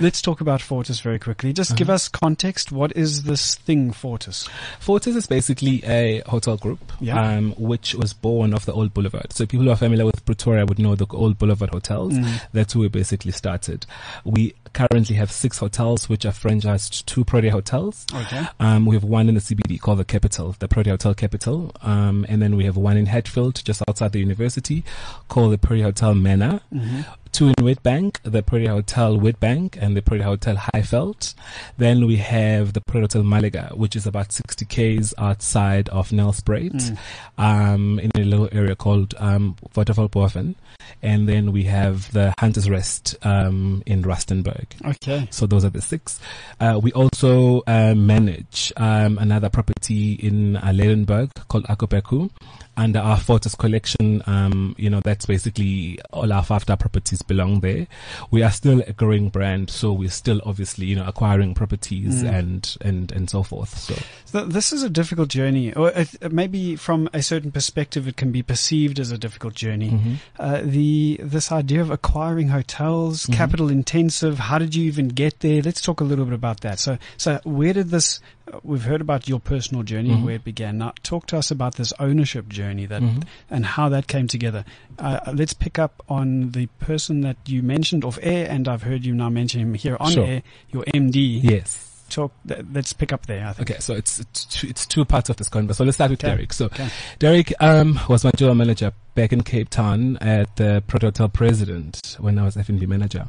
Let's 0.00 0.20
talk 0.22 0.40
about 0.40 0.60
Fortis 0.62 1.00
very 1.00 1.18
quickly. 1.18 1.52
Just 1.52 1.76
give 1.76 1.88
Uh-huh. 1.88 1.94
us 1.94 2.08
context. 2.08 2.70
What 2.72 2.96
is 2.96 3.24
this 3.24 3.54
thing, 3.56 3.92
Fortis? 3.92 4.48
Fortis 4.80 5.14
is 5.16 5.26
basically 5.26 5.82
a 5.84 6.22
hotel 6.26 6.56
group, 6.56 6.92
Yeah. 7.00 7.20
um, 7.20 7.52
which 7.58 7.94
was 7.94 8.12
born 8.12 8.54
off 8.54 8.66
the 8.66 8.72
Old 8.72 8.94
Boulevard. 8.94 9.32
So 9.32 9.46
people 9.46 9.66
who 9.66 9.70
are 9.72 9.76
familiar 9.76 10.06
with 10.06 10.24
Pretoria 10.24 10.64
would 10.66 10.78
know 10.78 10.94
the 10.94 11.06
Old 11.10 11.38
Boulevard 11.38 11.70
hotels. 11.70 12.14
Mm. 12.14 12.40
That's 12.52 12.74
where 12.74 12.82
we 12.82 12.88
basically 12.88 13.32
started. 13.32 13.86
We 14.24 14.54
currently 14.72 15.14
have 15.16 15.30
six 15.30 15.58
hotels, 15.58 16.08
which 16.08 16.24
are 16.24 16.32
franchised 16.32 17.04
to 17.06 17.24
Protea 17.24 17.52
Hotels. 17.52 18.06
Okay. 18.12 18.44
Um, 18.60 18.86
we 18.86 18.96
have 18.96 19.04
one 19.04 19.28
in 19.28 19.34
the 19.36 19.40
CBD 19.40 19.80
called 19.80 19.98
the 19.98 20.04
Capital, 20.04 20.54
the 20.58 20.66
Protea 20.68 20.92
Hotel 20.94 21.14
Capital. 21.14 21.70
Um, 21.82 22.26
and 22.28 22.40
then 22.42 22.56
we 22.56 22.64
have 22.64 22.76
one 22.76 22.96
in 22.96 23.06
Hatfield, 23.06 23.43
just 23.52 23.82
outside 23.88 24.12
the 24.12 24.20
university, 24.20 24.84
called 25.28 25.52
the 25.52 25.58
Protea 25.58 25.84
Hotel 25.84 26.14
Manor. 26.14 26.60
hmm 26.72 27.00
two 27.34 27.48
in 27.48 27.54
Witbank, 27.54 28.18
the 28.22 28.44
Protea 28.44 28.70
Hotel 28.70 29.18
Witbank 29.18 29.76
and 29.80 29.96
the 29.96 30.02
Protea 30.02 30.22
Hotel 30.24 30.54
Highveld. 30.56 31.34
Then 31.76 32.06
we 32.06 32.16
have 32.18 32.74
the 32.74 32.80
Protea 32.80 33.02
Hotel 33.02 33.22
Malaga, 33.24 33.72
which 33.74 33.96
is 33.96 34.06
about 34.06 34.30
60 34.30 34.64
k's 34.66 35.12
outside 35.18 35.88
of 35.88 36.10
Nelspruit, 36.10 36.74
Mm. 36.74 36.98
um, 37.38 37.98
in 37.98 38.10
a 38.14 38.20
little 38.24 38.48
area 38.52 38.76
called 38.76 39.14
um, 39.18 39.56
Watervalboven. 39.74 40.54
And 41.02 41.28
then 41.28 41.50
we 41.50 41.64
have 41.64 42.12
the 42.12 42.32
Hunter's 42.38 42.70
Rest 42.70 43.16
um, 43.22 43.82
in 43.84 44.02
Rustenburg. 44.04 44.66
Okay. 44.84 45.26
So 45.30 45.46
those 45.46 45.64
are 45.64 45.70
the 45.70 45.82
six. 45.82 46.20
Uh, 46.60 46.78
we 46.80 46.92
also 46.92 47.62
uh, 47.66 47.94
manage 47.96 48.72
um, 48.76 49.18
another 49.18 49.48
property 49.50 50.12
in 50.14 50.56
uh, 50.56 50.72
Lydenburg 50.72 51.30
called 51.48 51.64
Akopeku. 51.64 52.30
Under 52.76 52.98
our 52.98 53.16
Fortis 53.18 53.54
collection, 53.54 54.20
um, 54.26 54.74
you 54.76 54.90
know, 54.90 55.00
that's 55.00 55.26
basically 55.26 55.96
all 56.12 56.32
our 56.32 56.42
five-star 56.42 56.76
properties 56.76 57.22
belong 57.26 57.60
there. 57.60 57.86
We 58.30 58.42
are 58.42 58.50
still 58.50 58.82
a 58.86 58.92
growing 58.92 59.28
brand, 59.28 59.70
so 59.70 59.92
we're 59.92 60.10
still 60.10 60.40
obviously, 60.44 60.86
you 60.86 60.96
know, 60.96 61.06
acquiring 61.06 61.54
properties 61.54 62.22
Mm. 62.22 62.32
and, 62.38 62.76
and, 62.80 63.12
and 63.12 63.30
so 63.30 63.42
forth. 63.42 63.76
So 63.78 63.94
So 64.26 64.44
this 64.44 64.72
is 64.72 64.82
a 64.82 64.90
difficult 64.90 65.28
journey, 65.28 65.72
or 65.72 65.92
maybe 66.30 66.76
from 66.76 67.08
a 67.12 67.22
certain 67.22 67.50
perspective, 67.52 68.08
it 68.08 68.16
can 68.16 68.32
be 68.32 68.42
perceived 68.42 68.98
as 68.98 69.10
a 69.10 69.18
difficult 69.18 69.54
journey. 69.54 69.90
mhm. 69.90 70.16
Uh, 70.38 70.60
the 70.64 71.20
this 71.22 71.50
idea 71.52 71.80
of 71.80 71.90
acquiring 71.90 72.48
hotels, 72.48 73.26
Mhm. 73.26 73.34
capital 73.34 73.68
intensive. 73.70 74.38
How 74.38 74.58
did 74.58 74.74
you 74.74 74.84
even 74.84 75.08
get 75.08 75.40
there? 75.40 75.62
Let's 75.62 75.80
talk 75.80 76.00
a 76.00 76.04
little 76.04 76.24
bit 76.24 76.34
about 76.34 76.60
that. 76.60 76.78
So, 76.80 76.98
so 77.16 77.40
where 77.44 77.72
did 77.72 77.90
this? 77.90 78.20
uh, 78.52 78.58
We've 78.62 78.84
heard 78.84 79.00
about 79.00 79.26
your 79.28 79.40
personal 79.40 79.82
journey, 79.84 80.10
Mhm. 80.10 80.22
where 80.24 80.34
it 80.36 80.44
began. 80.44 80.78
Now, 80.78 80.92
talk 81.02 81.26
to 81.28 81.38
us 81.38 81.50
about 81.50 81.76
this 81.76 81.92
ownership 81.98 82.48
journey 82.48 82.86
that 82.86 83.00
Mhm. 83.02 83.22
and 83.50 83.64
how 83.64 83.88
that 83.88 84.06
came 84.06 84.26
together. 84.28 84.64
Uh, 84.98 85.20
let's 85.34 85.52
pick 85.54 85.78
up 85.78 86.02
on 86.08 86.50
the 86.52 86.66
person 86.78 87.20
that 87.22 87.36
you 87.46 87.62
mentioned 87.62 88.04
off 88.04 88.18
air, 88.22 88.46
and 88.50 88.68
I've 88.68 88.82
heard 88.82 89.04
you 89.04 89.14
now 89.14 89.28
mention 89.28 89.60
him 89.60 89.74
here 89.74 89.96
on 90.00 90.12
Sure. 90.12 90.26
air. 90.26 90.42
Your 90.70 90.84
MD. 90.94 91.40
Yes. 91.42 91.90
Talk. 92.10 92.32
Let's 92.72 92.92
pick 92.92 93.12
up 93.12 93.26
there. 93.26 93.46
I 93.46 93.52
think. 93.54 93.70
Okay, 93.70 93.80
so 93.80 93.94
it's 93.94 94.20
it's 94.20 94.44
two, 94.44 94.66
it's 94.68 94.86
two 94.86 95.04
parts 95.04 95.30
of 95.30 95.36
this 95.36 95.48
conversation. 95.48 95.74
So 95.78 95.84
let's 95.84 95.96
start 95.96 96.10
with 96.10 96.22
Okay. 96.24 96.34
Derek. 96.36 96.52
So 96.52 96.66
Okay. 96.66 96.88
Derek 97.18 97.52
um, 97.60 97.98
was 98.08 98.24
my 98.24 98.30
general 98.36 98.54
manager 98.54 98.92
back 99.14 99.32
in 99.32 99.42
Cape 99.42 99.68
Town 99.70 100.16
at 100.18 100.56
the 100.56 100.82
Protea 100.86 101.08
Hotel 101.08 101.28
President 101.28 102.16
when 102.18 102.38
I 102.38 102.44
was 102.44 102.56
F&B 102.56 102.86
manager, 102.86 103.28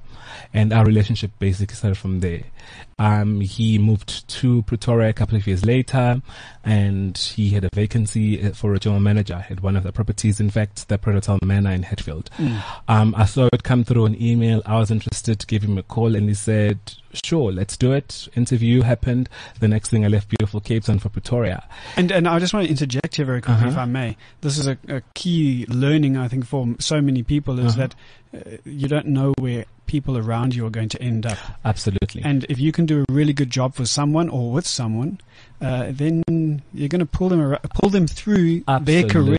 and 0.54 0.74
our 0.74 0.86
relationship 0.86 1.32
basically 1.40 1.76
started 1.76 1.98
from 1.98 2.20
there. 2.22 2.44
Um, 2.98 3.42
he 3.42 3.78
moved 3.78 4.28
to 4.30 4.62
Pretoria 4.64 5.10
a 5.10 5.14
couple 5.14 5.38
of 5.38 5.46
years 5.46 5.66
later, 5.66 6.22
and 6.64 7.18
he 7.18 7.50
had 7.50 7.66
a 7.66 7.70
vacancy 7.74 8.42
uh, 8.42 8.52
for 8.54 8.74
a 8.74 8.80
general 8.80 9.02
manager 9.02 9.46
at 9.50 9.62
one 9.62 9.76
of 9.76 9.84
the 9.84 9.92
properties. 9.92 10.40
In 10.40 10.50
fact, 10.50 10.88
the 10.88 10.98
Protea 10.98 11.16
Hotel 11.34 11.40
Manor 11.44 11.72
in 11.72 11.84
Hatfield. 11.84 12.30
Mm. 12.38 12.64
Um, 12.88 13.14
I 13.18 13.26
saw 13.26 13.50
it 13.52 13.64
come 13.64 13.84
through 13.84 14.06
an 14.06 14.22
email. 14.22 14.62
I 14.66 14.80
was 14.80 14.92
interested, 14.92 15.46
gave 15.48 15.64
him 15.64 15.78
a 15.78 15.84
call, 15.84 16.16
and 16.16 16.30
he 16.30 16.34
said, 16.36 16.80
"Sure, 17.14 17.52
let's 17.52 17.76
do 17.76 17.92
it." 17.92 18.30
Interview 18.36 18.82
happened. 18.82 19.28
The 19.60 19.68
next 19.68 19.90
thing, 19.90 20.06
I 20.06 20.08
left 20.08 20.30
beautiful 20.30 20.62
Cape 20.62 20.86
Town 20.86 21.00
for 21.00 21.10
Pretoria. 21.10 21.68
And 21.98 22.12
and 22.12 22.28
I 22.30 22.40
just 22.40 22.54
want 22.54 22.66
to 22.66 22.72
interject 22.72 23.18
here 23.18 23.26
very 23.26 23.42
quickly, 23.42 23.64
Uh-huh. 23.68 23.72
if 23.72 23.78
I 23.78 23.86
may. 23.86 24.16
This 24.42 24.58
is 24.58 24.68
a, 24.68 24.78
a 24.88 25.02
key 25.14 25.66
learning, 25.80 26.18
I 26.18 26.28
think, 26.28 26.46
for 26.46 26.68
so 26.80 27.02
many 27.02 27.24
people 27.24 27.60
is 27.60 27.78
Uh-huh. 27.78 27.88
that 27.88 27.96
uh, 28.36 28.58
you 28.66 28.88
don't 28.88 29.08
know 29.08 29.34
where 29.40 29.66
people 29.86 30.18
around 30.18 30.56
you 30.56 30.66
are 30.66 30.72
going 30.72 30.90
to 30.90 31.02
end 31.02 31.26
up. 31.26 31.38
Absolutely. 31.64 32.24
And 32.24 32.44
if 32.50 32.60
you 32.60 32.72
can 32.72 32.86
do 32.88 33.04
a 33.08 33.14
really 33.14 33.34
good 33.34 33.52
job 33.52 33.76
for 33.76 33.86
someone 33.86 34.30
or 34.30 34.52
with 34.52 34.66
someone, 34.66 35.20
uh, 35.62 35.88
then 35.92 36.24
you're 36.74 36.90
going 36.90 37.00
to 37.00 37.06
pull 37.06 37.30
them 37.30 37.40
ar- 37.40 37.60
pull 37.76 37.90
them 37.90 38.08
through 38.08 38.64
their 38.82 39.04
career. 39.08 39.38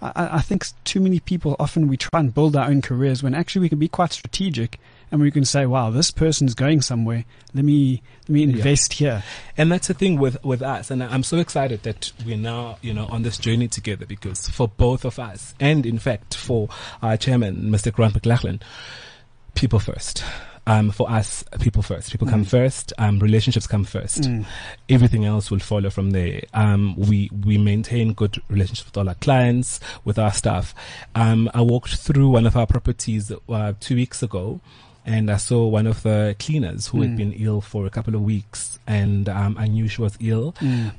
I 0.00 0.38
I 0.38 0.40
think 0.40 0.66
too 0.84 1.00
many 1.00 1.20
people 1.20 1.56
often 1.58 1.88
we 1.88 1.96
try 1.96 2.20
and 2.20 2.32
build 2.34 2.56
our 2.56 2.66
own 2.68 2.80
careers 2.82 3.22
when 3.22 3.34
actually 3.34 3.60
we 3.62 3.68
can 3.68 3.78
be 3.78 3.88
quite 3.88 4.12
strategic 4.12 4.80
and 5.12 5.20
we 5.20 5.30
can 5.30 5.44
say, 5.44 5.66
"Wow, 5.66 5.90
this 5.90 6.10
person's 6.10 6.54
going 6.54 6.80
somewhere. 6.82 7.24
Let 7.54 7.64
me 7.64 8.02
let 8.22 8.30
me 8.30 8.44
Yeah. 8.44 8.56
invest 8.56 8.94
here." 8.94 9.22
And 9.56 9.70
that's 9.70 9.86
the 9.86 9.94
thing 9.94 10.18
with, 10.18 10.42
with 10.44 10.62
us. 10.62 10.90
And 10.90 11.04
I'm 11.04 11.22
so 11.22 11.36
excited 11.38 11.84
that 11.84 12.10
we're 12.26 12.36
now, 12.36 12.78
you 12.82 12.92
know, 12.92 13.06
on 13.06 13.22
this 13.22 13.38
journey 13.38 13.68
together 13.68 14.06
because 14.06 14.48
for 14.48 14.66
both 14.66 15.04
of 15.04 15.20
us, 15.20 15.54
and 15.60 15.86
in 15.86 15.98
fact 16.00 16.34
for 16.34 16.68
our 17.02 17.16
chairman, 17.16 17.70
Mr. 17.70 17.92
Grant 17.92 18.14
McLachlan, 18.14 18.60
people 19.54 19.78
first. 19.78 20.24
Um, 20.64 20.92
for 20.92 21.10
us, 21.10 21.42
people 21.58 21.82
first. 21.82 22.12
People 22.12 22.28
come 22.28 22.44
Mm. 22.44 22.48
first. 22.48 22.92
Um, 22.96 23.18
relationships 23.18 23.66
come 23.66 23.82
first. 23.82 24.22
Mm. 24.22 24.44
Everything 24.88 25.24
else 25.24 25.50
will 25.50 25.58
follow 25.58 25.90
from 25.90 26.12
there. 26.12 26.42
Um, 26.54 26.94
we 26.96 27.30
we 27.44 27.58
maintain 27.58 28.12
good 28.12 28.40
relationships 28.48 28.86
with 28.88 28.96
all 28.96 29.08
our 29.08 29.16
clients, 29.16 29.80
with 30.04 30.20
our 30.20 30.32
staff. 30.32 30.72
Um, 31.16 31.50
I 31.52 31.62
walked 31.62 31.96
through 31.96 32.28
one 32.28 32.46
of 32.46 32.56
our 32.56 32.68
properties 32.68 33.32
uh, 33.48 33.72
two 33.80 33.96
weeks 33.96 34.22
ago, 34.22 34.60
and 35.04 35.30
I 35.30 35.36
saw 35.36 35.66
one 35.66 35.86
of 35.86 36.02
the 36.02 36.36
cleaners 36.38 36.88
who 36.88 36.98
Mm. 36.98 37.02
had 37.08 37.16
been 37.16 37.32
ill 37.32 37.60
for 37.60 37.86
a 37.86 37.90
couple 37.90 38.14
of 38.14 38.22
weeks, 38.22 38.78
and 38.86 39.28
um, 39.28 39.56
I 39.58 39.66
knew 39.66 39.88
she 39.88 40.00
was 40.02 40.16
ill. 40.20 40.52
Mm. 40.60 40.92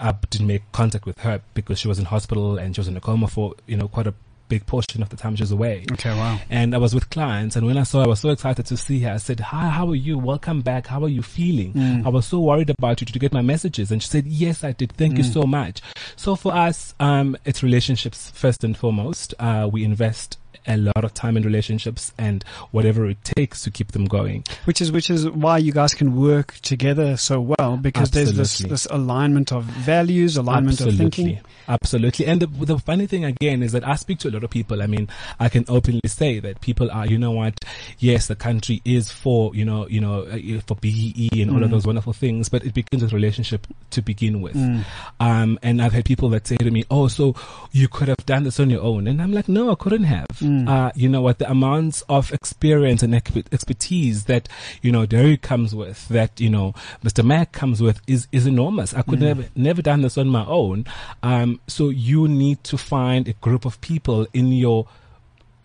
I 0.00 0.14
didn't 0.30 0.46
make 0.46 0.62
contact 0.72 1.06
with 1.06 1.18
her 1.20 1.42
because 1.54 1.78
she 1.78 1.86
was 1.86 1.98
in 1.98 2.06
hospital 2.06 2.56
and 2.58 2.74
she 2.74 2.80
was 2.80 2.88
in 2.88 2.96
a 2.96 3.00
coma 3.00 3.28
for 3.28 3.54
you 3.66 3.76
know 3.76 3.88
quite 3.88 4.06
a 4.06 4.14
big 4.48 4.66
portion 4.66 5.00
of 5.02 5.08
the 5.08 5.16
time 5.16 5.34
she 5.36 5.42
was 5.42 5.50
away. 5.52 5.84
Okay, 5.92 6.10
wow. 6.10 6.38
And 6.50 6.74
I 6.74 6.78
was 6.78 6.94
with 6.94 7.08
clients, 7.08 7.56
and 7.56 7.66
when 7.66 7.78
I 7.78 7.84
saw, 7.84 8.00
her, 8.00 8.04
I 8.04 8.08
was 8.08 8.20
so 8.20 8.30
excited 8.30 8.66
to 8.66 8.76
see 8.76 9.00
her. 9.00 9.12
I 9.12 9.16
said, 9.18 9.40
"Hi, 9.40 9.68
how 9.68 9.88
are 9.88 9.94
you? 9.94 10.18
Welcome 10.18 10.60
back. 10.62 10.88
How 10.88 11.02
are 11.04 11.08
you 11.08 11.22
feeling?" 11.22 11.72
Mm. 11.74 12.04
I 12.06 12.08
was 12.08 12.26
so 12.26 12.40
worried 12.40 12.68
about 12.70 13.00
you. 13.00 13.06
Did 13.06 13.14
you 13.16 13.20
get 13.20 13.32
my 13.32 13.42
messages? 13.42 13.90
And 13.92 14.02
she 14.02 14.08
said, 14.08 14.26
"Yes, 14.26 14.64
I 14.64 14.72
did. 14.72 14.92
Thank 14.92 15.16
you 15.18 15.24
Mm. 15.24 15.32
so 15.32 15.42
much." 15.44 15.80
So 16.16 16.36
for 16.36 16.52
us, 16.54 16.94
um, 17.00 17.36
it's 17.44 17.62
relationships 17.62 18.30
first 18.34 18.64
and 18.64 18.76
foremost. 18.76 19.34
Uh, 19.38 19.68
we 19.72 19.84
invest 19.84 20.36
a 20.66 20.76
lot 20.76 21.04
of 21.04 21.12
time 21.14 21.36
in 21.36 21.42
relationships 21.42 22.12
and 22.18 22.44
whatever 22.70 23.06
it 23.06 23.22
takes 23.24 23.62
to 23.62 23.70
keep 23.70 23.92
them 23.92 24.04
going. 24.04 24.44
which 24.64 24.80
is 24.80 24.92
which 24.92 25.10
is 25.10 25.28
why 25.30 25.58
you 25.58 25.72
guys 25.72 25.94
can 25.94 26.16
work 26.16 26.54
together 26.62 27.16
so 27.16 27.40
well 27.40 27.76
because 27.76 28.10
there's 28.10 28.32
this 28.34 28.58
this 28.58 28.86
alignment 28.90 29.52
of 29.52 29.64
values, 29.64 30.36
alignment 30.36 30.80
of 30.80 30.94
thinking. 30.96 31.40
Absolutely. 31.68 32.26
And 32.26 32.42
the, 32.42 32.46
the 32.46 32.78
funny 32.78 33.06
thing 33.06 33.24
again 33.24 33.62
is 33.62 33.72
that 33.72 33.86
I 33.86 33.94
speak 33.94 34.18
to 34.20 34.28
a 34.28 34.32
lot 34.32 34.42
of 34.44 34.50
people. 34.50 34.82
I 34.82 34.86
mean, 34.86 35.08
I 35.38 35.48
can 35.48 35.64
openly 35.68 36.00
say 36.06 36.40
that 36.40 36.60
people 36.60 36.90
are, 36.90 37.06
you 37.06 37.16
know 37.18 37.30
what? 37.30 37.54
Yes, 37.98 38.26
the 38.26 38.34
country 38.34 38.82
is 38.84 39.10
for, 39.12 39.54
you 39.54 39.64
know, 39.64 39.86
you 39.88 40.00
know, 40.00 40.22
uh, 40.22 40.60
for 40.66 40.74
BEE 40.76 41.28
and 41.40 41.50
all 41.50 41.62
of 41.62 41.68
Mm. 41.68 41.70
those 41.70 41.86
wonderful 41.86 42.12
things, 42.12 42.48
but 42.48 42.64
it 42.66 42.74
begins 42.74 43.02
with 43.02 43.12
relationship 43.12 43.66
to 43.90 44.02
begin 44.02 44.40
with. 44.42 44.54
Mm. 44.56 44.84
Um, 45.20 45.58
and 45.62 45.80
I've 45.80 45.92
had 45.92 46.04
people 46.04 46.28
that 46.30 46.46
say 46.46 46.56
to 46.56 46.70
me, 46.70 46.84
"Oh, 46.90 47.06
so 47.08 47.34
you 47.70 47.86
could 47.88 48.08
have 48.08 48.24
done 48.26 48.42
this 48.42 48.58
on 48.60 48.68
your 48.68 48.82
own," 48.82 49.06
and 49.06 49.22
I'm 49.22 49.32
like, 49.32 49.48
"No, 49.48 49.70
I 49.70 49.76
couldn't 49.76 50.04
have." 50.04 50.26
Mm. 50.40 50.51
Uh, 50.68 50.90
you 50.94 51.08
know 51.08 51.20
what? 51.20 51.38
The 51.38 51.50
amounts 51.50 52.02
of 52.08 52.32
experience 52.32 53.02
and 53.02 53.14
expe- 53.14 53.52
expertise 53.52 54.24
that 54.24 54.48
you 54.82 54.90
know 54.92 55.06
Derek 55.06 55.42
comes 55.42 55.74
with, 55.74 56.08
that 56.08 56.40
you 56.40 56.50
know 56.50 56.74
Mr. 57.04 57.24
Mac 57.24 57.52
comes 57.52 57.80
with, 57.82 58.00
is 58.06 58.28
is 58.32 58.46
enormous. 58.46 58.94
I 58.94 59.02
could 59.02 59.18
Mm. 59.18 59.22
never 59.22 59.44
never 59.56 59.82
done 59.82 60.02
this 60.02 60.16
on 60.18 60.28
my 60.28 60.44
own. 60.46 60.84
Um, 61.22 61.60
so 61.66 61.88
you 61.88 62.28
need 62.28 62.62
to 62.64 62.76
find 62.78 63.28
a 63.28 63.32
group 63.34 63.64
of 63.64 63.80
people 63.80 64.26
in 64.32 64.52
your 64.52 64.86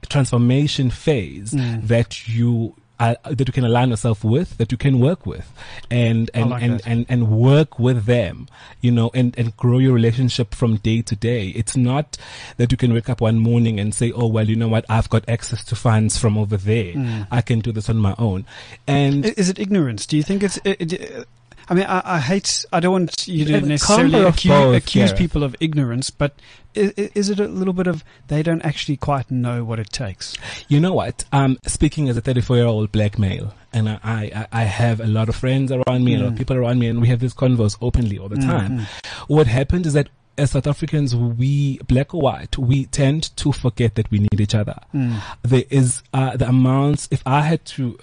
transformation 0.09 0.89
phase 0.89 1.51
Mm. 1.53 1.87
that 1.87 2.27
you 2.27 2.75
uh, 2.99 3.15
that 3.23 3.47
you 3.47 3.53
can 3.53 3.65
align 3.65 3.89
yourself 3.89 4.23
with, 4.23 4.57
that 4.57 4.71
you 4.71 4.77
can 4.77 4.99
work 4.99 5.25
with, 5.25 5.51
and 5.91 6.29
and 6.33 6.49
like 6.49 6.63
and, 6.63 6.81
and 6.85 7.05
and 7.09 7.29
work 7.29 7.79
with 7.79 8.05
them, 8.05 8.47
you 8.81 8.91
know, 8.91 9.11
and 9.13 9.37
and 9.37 9.55
grow 9.57 9.77
your 9.77 9.93
relationship 9.93 10.55
from 10.55 10.77
day 10.77 11.01
to 11.01 11.15
day. 11.15 11.49
It's 11.49 11.77
not 11.77 12.17
that 12.57 12.71
you 12.71 12.77
can 12.77 12.93
wake 12.93 13.09
up 13.09 13.21
one 13.21 13.39
morning 13.39 13.79
and 13.79 13.93
say, 13.93 14.11
"Oh 14.11 14.27
well, 14.27 14.47
you 14.47 14.55
know 14.55 14.67
what? 14.67 14.85
I've 14.89 15.09
got 15.09 15.27
access 15.29 15.63
to 15.65 15.75
funds 15.75 16.17
from 16.17 16.37
over 16.37 16.57
there. 16.57 16.93
Mm. 16.93 17.27
I 17.31 17.41
can 17.41 17.59
do 17.59 17.71
this 17.71 17.89
on 17.89 17.97
my 17.97 18.15
own." 18.17 18.45
And 18.87 19.25
Is 19.25 19.49
it 19.49 19.59
ignorance? 19.59 20.05
Do 20.05 20.17
you 20.17 20.23
think 20.23 20.43
it's? 20.43 20.57
It, 20.63 20.93
it, 20.93 21.27
I 21.69 21.73
mean, 21.73 21.85
I, 21.85 22.01
I 22.05 22.19
hate. 22.19 22.65
I 22.71 22.79
don't 22.79 22.91
want 22.93 23.27
you 23.27 23.43
to 23.45 23.61
necessarily 23.61 24.11
both, 24.11 24.75
accuse 24.75 25.11
yeah. 25.11 25.17
people 25.17 25.43
of 25.43 25.55
ignorance, 25.59 26.09
but 26.09 26.33
is, 26.73 26.91
is 26.93 27.29
it 27.29 27.39
a 27.39 27.47
little 27.47 27.73
bit 27.73 27.87
of 27.87 28.03
they 28.27 28.41
don't 28.41 28.61
actually 28.63 28.97
quite 28.97 29.29
know 29.29 29.63
what 29.65 29.77
it 29.79 29.89
takes? 29.91 30.35
You 30.69 30.79
know 30.79 30.93
what? 30.93 31.25
Um, 31.33 31.57
speaking 31.65 32.07
as 32.09 32.15
a 32.17 32.21
34 32.21 32.55
year 32.57 32.65
old 32.65 32.91
black 32.91 33.19
male, 33.19 33.53
and 33.73 33.89
I, 33.89 33.97
I, 34.03 34.47
I 34.51 34.63
have 34.63 34.99
a 35.01 35.07
lot 35.07 35.27
of 35.29 35.35
friends 35.35 35.71
around 35.71 36.03
me, 36.05 36.15
a 36.15 36.19
lot 36.19 36.27
of 36.27 36.33
Mm. 36.33 36.37
people 36.37 36.55
around 36.57 36.79
me, 36.79 36.87
and 36.87 37.01
we 37.01 37.07
have 37.09 37.19
these 37.19 37.33
convos 37.33 37.77
openly 37.81 38.17
all 38.17 38.29
the 38.29 38.37
Mm, 38.37 38.45
time. 38.45 38.79
mm. 38.79 38.85
What 39.27 39.47
happened 39.47 39.85
is 39.85 39.93
that 39.93 40.07
as 40.37 40.51
South 40.51 40.67
Africans, 40.67 41.15
we 41.15 41.79
black 41.79 42.13
or 42.13 42.21
white, 42.21 42.57
we 42.59 42.85
tend 42.85 43.35
to 43.37 43.51
forget 43.51 43.95
that 43.95 44.09
we 44.11 44.19
need 44.19 44.39
each 44.39 44.53
other. 44.55 44.79
There 45.41 45.63
is 45.71 46.03
uh, 46.13 46.37
the 46.37 46.47
amounts. 46.47 47.07
If 47.09 47.23
I 47.25 47.41
had 47.41 47.65
to 47.65 47.97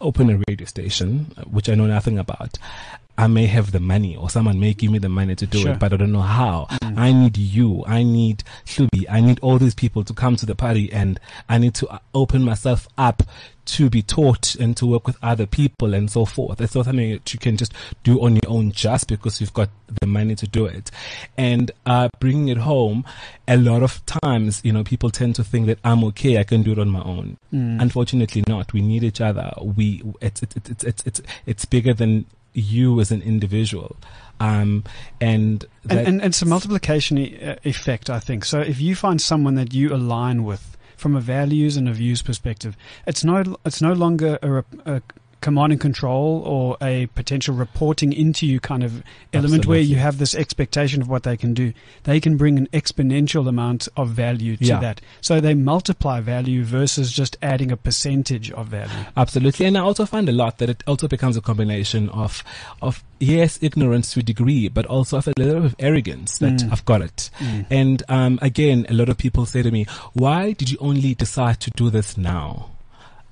open 0.00 0.30
a 0.30 0.42
radio 0.48 0.66
station, 0.66 1.32
uh, 1.36 1.42
which 1.42 1.68
I 1.68 1.74
know 1.74 1.86
nothing 1.86 2.18
about, 2.18 2.58
I 3.18 3.26
may 3.26 3.46
have 3.46 3.72
the 3.72 3.80
money, 3.80 4.16
or 4.16 4.30
someone 4.30 4.60
may 4.60 4.72
give 4.74 4.92
me 4.92 4.98
the 4.98 5.08
money 5.08 5.34
to 5.34 5.46
do 5.46 5.58
Sure. 5.58 5.72
it, 5.72 5.78
but 5.80 5.92
I 5.92 5.96
don't 5.96 6.12
know 6.12 6.20
how. 6.22 6.68
I 6.96 7.12
need 7.12 7.36
you. 7.36 7.84
I 7.86 8.04
need 8.04 8.44
Shubi. 8.64 9.04
I 9.10 9.20
need 9.20 9.40
all 9.40 9.58
these 9.58 9.74
people 9.74 10.04
to 10.04 10.14
come 10.14 10.36
to 10.36 10.46
the 10.46 10.54
party, 10.54 10.92
and 10.92 11.18
I 11.48 11.58
need 11.58 11.74
to 11.74 11.88
uh, 11.88 11.98
open 12.14 12.44
myself 12.44 12.86
up 12.96 13.24
to 13.66 13.90
be 13.90 14.00
taught 14.02 14.54
and 14.54 14.74
to 14.78 14.86
work 14.86 15.06
with 15.06 15.18
other 15.22 15.44
people 15.46 15.92
and 15.92 16.10
so 16.10 16.24
forth. 16.24 16.58
It's 16.60 16.74
not 16.74 16.86
something 16.86 17.10
that 17.10 17.34
you 17.34 17.38
can 17.38 17.58
just 17.58 17.72
do 18.02 18.22
on 18.22 18.34
your 18.36 18.48
own 18.48 18.72
just 18.72 19.08
because 19.08 19.40
you've 19.42 19.52
got 19.52 19.68
the 20.00 20.06
money 20.06 20.34
to 20.36 20.46
do 20.46 20.64
it. 20.64 20.90
And 21.36 21.70
uh, 21.84 22.08
bringing 22.18 22.48
it 22.48 22.56
home, 22.58 23.04
a 23.46 23.58
lot 23.58 23.82
of 23.82 24.00
times, 24.06 24.62
you 24.64 24.72
know, 24.72 24.84
people 24.84 25.10
tend 25.10 25.34
to 25.34 25.44
think 25.44 25.66
that 25.66 25.80
I'm 25.84 26.02
okay. 26.04 26.38
I 26.38 26.44
can 26.44 26.62
do 26.62 26.72
it 26.72 26.78
on 26.78 26.88
my 26.88 27.02
own. 27.02 27.36
Unfortunately, 27.52 28.42
not. 28.48 28.72
We 28.72 28.80
need 28.80 29.02
each 29.04 29.20
other. 29.20 29.52
We 29.60 30.02
it's 30.22 30.42
it's 30.42 30.56
it's 30.56 30.84
it's 30.84 31.02
it's, 31.06 31.20
it's 31.46 31.64
bigger 31.66 31.92
than 31.92 32.24
you 32.58 33.00
as 33.00 33.10
an 33.10 33.22
individual. 33.22 33.96
Um, 34.40 34.84
and, 35.20 35.64
And, 35.88 35.98
that- 35.98 36.06
and 36.06 36.22
it's 36.22 36.42
a 36.42 36.46
multiplication 36.46 37.18
e- 37.18 37.38
uh, 37.42 37.56
effect, 37.64 38.08
I 38.08 38.20
think. 38.20 38.44
So 38.44 38.60
if 38.60 38.80
you 38.80 38.94
find 38.94 39.20
someone 39.20 39.54
that 39.56 39.74
you 39.74 39.92
align 39.94 40.44
with 40.44 40.76
from 40.96 41.16
a 41.16 41.20
values 41.20 41.76
and 41.76 41.88
a 41.88 41.92
views 41.92 42.22
perspective, 42.22 42.76
it's 43.06 43.24
no 43.24 43.42
it's 43.64 43.80
no 43.82 43.92
longer 43.92 44.38
a, 44.42 44.64
a 44.96 45.02
command 45.40 45.72
and 45.72 45.80
control 45.80 46.42
or 46.44 46.76
a 46.82 47.06
potential 47.14 47.54
reporting 47.54 48.12
into 48.12 48.46
you 48.46 48.58
kind 48.60 48.82
of 48.82 49.02
element 49.32 49.66
where 49.66 49.80
you 49.80 49.96
have 49.96 50.18
this 50.18 50.34
expectation 50.34 51.00
of 51.00 51.08
what 51.08 51.22
they 51.22 51.36
can 51.36 51.54
do. 51.54 51.72
They 52.04 52.20
can 52.20 52.36
bring 52.36 52.58
an 52.58 52.66
exponential 52.72 53.48
amount 53.48 53.88
of 53.96 54.08
value 54.10 54.56
to 54.56 54.64
Yeah. 54.64 54.80
that. 54.80 55.00
So 55.20 55.40
they 55.40 55.54
multiply 55.54 56.20
value 56.20 56.64
versus 56.64 57.12
just 57.12 57.36
adding 57.42 57.70
a 57.70 57.76
percentage 57.76 58.50
of 58.50 58.68
value. 58.68 59.04
Absolutely. 59.16 59.66
And 59.66 59.78
I 59.78 59.80
also 59.82 60.06
find 60.06 60.28
a 60.28 60.32
lot 60.32 60.58
that 60.58 60.68
it 60.70 60.82
also 60.86 61.06
becomes 61.08 61.36
a 61.36 61.40
combination 61.40 62.08
of, 62.10 62.42
of 62.82 63.04
yes, 63.20 63.58
ignorance 63.62 64.12
to 64.14 64.20
a 64.20 64.22
degree, 64.22 64.68
but 64.68 64.86
also 64.86 65.18
of 65.18 65.28
a 65.28 65.32
little 65.36 65.54
bit 65.60 65.64
of 65.66 65.76
arrogance 65.78 66.38
that 66.38 66.64
I've 66.70 66.84
got 66.84 67.02
it. 67.02 67.30
And, 67.70 68.02
um, 68.08 68.38
again, 68.42 68.86
a 68.88 68.92
lot 68.94 69.08
of 69.08 69.18
people 69.18 69.46
say 69.46 69.62
to 69.62 69.70
me, 69.70 69.86
why 70.14 70.52
did 70.52 70.70
you 70.70 70.78
only 70.80 71.14
decide 71.14 71.60
to 71.60 71.70
do 71.70 71.90
this 71.90 72.16
now? 72.16 72.70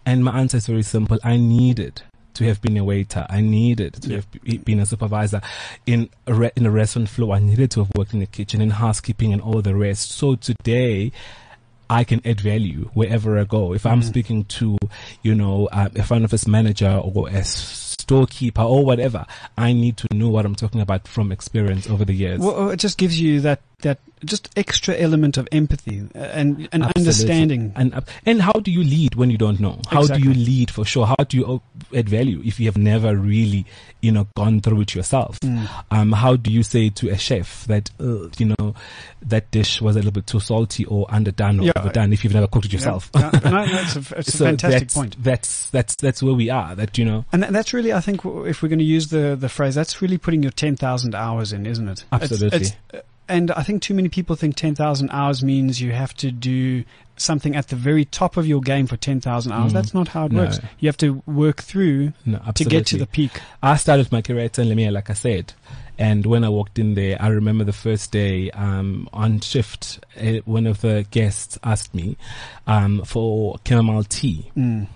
And 0.06 0.24
my 0.24 0.38
answer 0.38 0.56
is 0.56 0.66
very 0.66 0.82
simple. 0.82 1.18
I 1.24 1.36
needed 1.36 2.02
to 2.34 2.44
have 2.44 2.62
been 2.62 2.76
a 2.76 2.84
waiter. 2.84 3.26
I 3.28 3.40
needed 3.40 3.94
to 4.02 4.14
have 4.14 4.64
been 4.64 4.78
a 4.78 4.86
supervisor 4.86 5.40
in 5.84 6.10
a, 6.26 6.34
re- 6.34 6.52
in 6.54 6.64
a 6.64 6.70
restaurant 6.70 7.08
floor. 7.08 7.34
I 7.34 7.40
needed 7.40 7.70
to 7.72 7.80
have 7.80 7.90
worked 7.96 8.14
in 8.14 8.20
the 8.20 8.26
kitchen, 8.26 8.60
in 8.60 8.70
housekeeping 8.70 9.32
and 9.32 9.42
all 9.42 9.62
the 9.62 9.74
rest. 9.74 10.12
So 10.12 10.36
today, 10.36 11.12
I 11.88 12.04
can 12.04 12.20
add 12.26 12.40
value 12.40 12.90
wherever 12.94 13.38
I 13.38 13.44
go. 13.44 13.72
If 13.72 13.86
I'm 13.86 14.02
speaking 14.02 14.44
to, 14.44 14.78
you 15.22 15.34
know, 15.34 15.66
uh, 15.72 15.88
a 15.94 16.02
front 16.02 16.24
office 16.24 16.46
manager 16.46 16.90
or 17.02 17.28
a 17.28 17.42
storekeeper 17.44 18.62
or 18.62 18.84
whatever, 18.84 19.24
I 19.56 19.72
need 19.72 19.96
to 19.98 20.08
know 20.14 20.28
what 20.28 20.44
I'm 20.44 20.54
talking 20.54 20.80
about 20.80 21.08
from 21.08 21.32
experience 21.32 21.88
over 21.88 22.04
the 22.04 22.12
years. 22.12 22.40
Well, 22.40 22.70
it 22.70 22.78
just 22.78 22.98
gives 22.98 23.20
you 23.20 23.40
that 23.40 23.60
that 23.82 23.98
just 24.24 24.48
extra 24.56 24.94
element 24.96 25.36
of 25.36 25.46
empathy 25.52 26.00
uh, 26.14 26.18
and 26.18 26.68
and 26.72 26.82
Absolutely. 26.84 27.00
understanding. 27.00 27.72
And 27.76 28.04
and 28.24 28.40
how 28.42 28.52
do 28.52 28.70
you 28.70 28.82
lead 28.82 29.14
when 29.16 29.30
you 29.30 29.36
don't 29.36 29.60
know? 29.60 29.80
How 29.90 30.06
do 30.06 30.18
you 30.18 30.32
lead 30.32 30.70
for 30.70 30.84
sure? 30.84 31.06
How 31.06 31.16
do 31.28 31.36
you 31.36 31.60
add 31.94 32.08
value 32.08 32.40
if 32.44 32.58
you 32.58 32.66
have 32.66 32.78
never 32.78 33.14
really, 33.14 33.66
you 34.00 34.12
know, 34.12 34.26
gone 34.34 34.60
through 34.60 34.80
it 34.82 34.94
yourself? 34.94 35.38
Mm. 35.40 35.68
Um, 35.90 36.12
how 36.12 36.36
do 36.36 36.50
you 36.50 36.62
say 36.62 36.88
to 36.90 37.10
a 37.10 37.18
chef 37.18 37.66
that 37.66 37.90
uh, 38.00 38.28
you 38.38 38.54
know 38.58 38.74
that 39.22 39.50
dish 39.50 39.82
was 39.82 39.94
a 39.96 39.98
little 39.98 40.12
bit 40.12 40.26
too 40.26 40.40
salty 40.40 40.86
or 40.86 41.06
underdone 41.10 41.60
or 41.60 41.64
Yeah. 41.64 41.72
overdone 41.76 42.12
if 42.14 42.24
you've 42.24 42.34
never 42.34 42.46
cooked 42.46 42.66
it 42.66 42.72
yourself? 42.72 43.10
Yeah, 43.14 43.30
no, 43.44 43.50
no, 43.50 43.66
that's 43.66 43.96
a, 43.96 44.18
it's 44.18 44.34
a 44.34 44.38
fantastic 44.44 44.80
that's, 44.80 44.94
point. 44.94 45.22
That's 45.22 45.70
that's 45.70 45.94
that's 45.96 46.22
where 46.22 46.34
we 46.34 46.48
are. 46.48 46.74
That 46.74 46.96
you 46.96 47.04
know. 47.04 47.26
And 47.30 47.42
that's 47.42 47.74
really, 47.74 47.92
I 47.92 48.00
think, 48.00 48.22
if 48.24 48.62
we're 48.62 48.68
going 48.70 48.78
to 48.78 48.84
use 48.84 49.08
the, 49.08 49.36
the 49.38 49.48
phrase, 49.50 49.74
that's 49.74 50.00
really 50.00 50.16
putting 50.16 50.42
your 50.42 50.52
10,000 50.52 51.14
hours 51.14 51.52
in, 51.52 51.66
isn't 51.66 51.86
it? 51.88 52.04
It's- 52.12 52.22
Absolutely. 52.32 52.56
it's- 52.56 52.76
uh, 52.94 52.98
and 53.28 53.50
I 53.50 53.62
think 53.62 53.82
too 53.82 53.94
many 53.94 54.08
people 54.08 54.36
think 54.36 54.56
10,000 54.56 55.10
hours 55.10 55.42
means 55.42 55.80
you 55.80 55.92
have 55.92 56.14
to 56.14 56.30
do 56.30 56.84
something 57.16 57.56
at 57.56 57.68
the 57.68 57.76
very 57.76 58.04
top 58.04 58.36
of 58.36 58.46
your 58.46 58.60
game 58.60 58.86
for 58.86 58.96
10,000 58.96 59.50
hours. 59.50 59.70
Mm. 59.72 59.74
That's 59.74 59.94
not 59.94 60.08
how 60.08 60.26
it 60.26 60.32
No. 60.32 60.42
works. 60.42 60.60
You 60.78 60.88
have 60.88 60.98
to 60.98 61.22
work 61.26 61.62
through 61.62 62.12
No, 62.26 62.40
to 62.54 62.64
get 62.64 62.86
to 62.86 62.98
the 62.98 63.06
peak. 63.06 63.40
I 63.62 63.76
started 63.76 64.12
my 64.12 64.20
career 64.22 64.44
at 64.44 64.52
Lemia, 64.52 64.92
like 64.92 65.08
I 65.10 65.14
said. 65.14 65.54
And 65.98 66.26
when 66.26 66.44
I 66.44 66.50
walked 66.50 66.78
in 66.78 66.94
there, 66.94 67.16
I 67.18 67.28
remember 67.28 67.64
the 67.64 67.72
first 67.72 68.12
day 68.12 68.50
um, 68.50 69.08
on 69.14 69.40
shift, 69.40 70.04
uh, 70.20 70.40
one 70.44 70.66
of 70.66 70.82
the 70.82 71.06
guests 71.10 71.58
asked 71.64 71.94
me 71.94 72.18
um, 72.66 73.02
for 73.06 73.56
chamomile 73.66 74.04
tea. 74.04 74.50
Mm. 74.54 74.86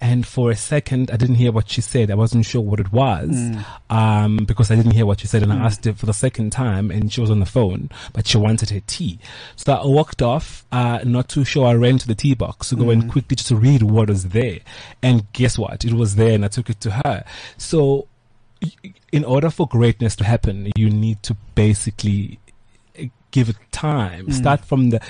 And 0.00 0.24
for 0.24 0.50
a 0.52 0.56
second, 0.56 1.10
I 1.10 1.16
didn't 1.16 1.34
hear 1.36 1.50
what 1.50 1.68
she 1.68 1.80
said. 1.80 2.08
I 2.10 2.14
wasn't 2.14 2.46
sure 2.46 2.60
what 2.60 2.78
it 2.78 2.92
was 2.92 3.30
Mm. 3.30 3.64
um, 3.90 4.36
because 4.46 4.70
I 4.70 4.76
didn't 4.76 4.92
hear 4.92 5.04
what 5.06 5.18
she 5.20 5.26
said. 5.26 5.42
And 5.42 5.50
Mm. 5.50 5.60
I 5.60 5.64
asked 5.66 5.84
her 5.86 5.92
for 5.92 6.06
the 6.06 6.12
second 6.12 6.50
time, 6.52 6.90
and 6.92 7.12
she 7.12 7.20
was 7.20 7.30
on 7.32 7.40
the 7.40 7.46
phone, 7.46 7.90
but 8.12 8.26
she 8.28 8.38
wanted 8.38 8.70
her 8.70 8.80
tea. 8.86 9.18
So 9.56 9.72
I 9.74 9.84
walked 9.86 10.22
off, 10.22 10.64
uh, 10.70 11.00
not 11.04 11.28
too 11.28 11.44
sure. 11.44 11.66
I 11.66 11.74
ran 11.74 11.98
to 11.98 12.06
the 12.06 12.14
tea 12.14 12.34
box 12.34 12.68
to 12.68 12.76
go 12.76 12.90
and 12.90 13.04
Mm. 13.04 13.10
quickly 13.10 13.34
just 13.34 13.48
to 13.48 13.56
read 13.56 13.82
what 13.82 14.08
was 14.08 14.26
there. 14.26 14.60
And 15.02 15.24
guess 15.32 15.58
what? 15.58 15.84
It 15.84 15.94
was 15.94 16.14
there, 16.14 16.34
and 16.34 16.44
I 16.44 16.48
took 16.48 16.70
it 16.70 16.80
to 16.82 16.90
her. 17.04 17.24
So, 17.56 18.06
in 19.12 19.24
order 19.24 19.50
for 19.50 19.66
greatness 19.66 20.14
to 20.16 20.24
happen, 20.24 20.70
you 20.76 20.90
need 20.90 21.22
to 21.24 21.36
basically 21.54 22.38
uh, 22.98 23.04
give 23.30 23.48
it 23.48 23.56
time. 23.72 24.26
Mm. 24.28 24.32
Start 24.34 24.64
from 24.64 24.90
the 24.90 25.00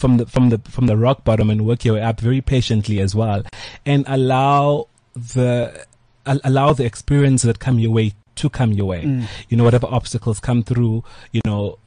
from 0.00 0.16
the 0.16 0.26
from 0.26 0.48
the 0.48 0.58
from 0.58 0.86
the 0.86 0.96
rock 0.96 1.24
bottom 1.24 1.50
and 1.50 1.66
work 1.66 1.84
your 1.84 1.94
way 1.94 2.02
up 2.02 2.20
very 2.20 2.40
patiently 2.40 3.00
as 3.00 3.14
well, 3.14 3.42
and 3.84 4.04
allow 4.08 4.88
the 5.14 5.84
allow 6.24 6.72
the 6.72 6.84
experience 6.84 7.42
that 7.42 7.58
come 7.58 7.78
your 7.78 7.90
way 7.90 8.14
to 8.36 8.48
come 8.48 8.72
your 8.72 8.86
way. 8.86 9.04
Mm. 9.04 9.26
You 9.50 9.56
know, 9.58 9.64
whatever 9.64 9.86
obstacles 9.86 10.40
come 10.40 10.62
through, 10.62 11.04
you 11.32 11.42
know, 11.44 11.78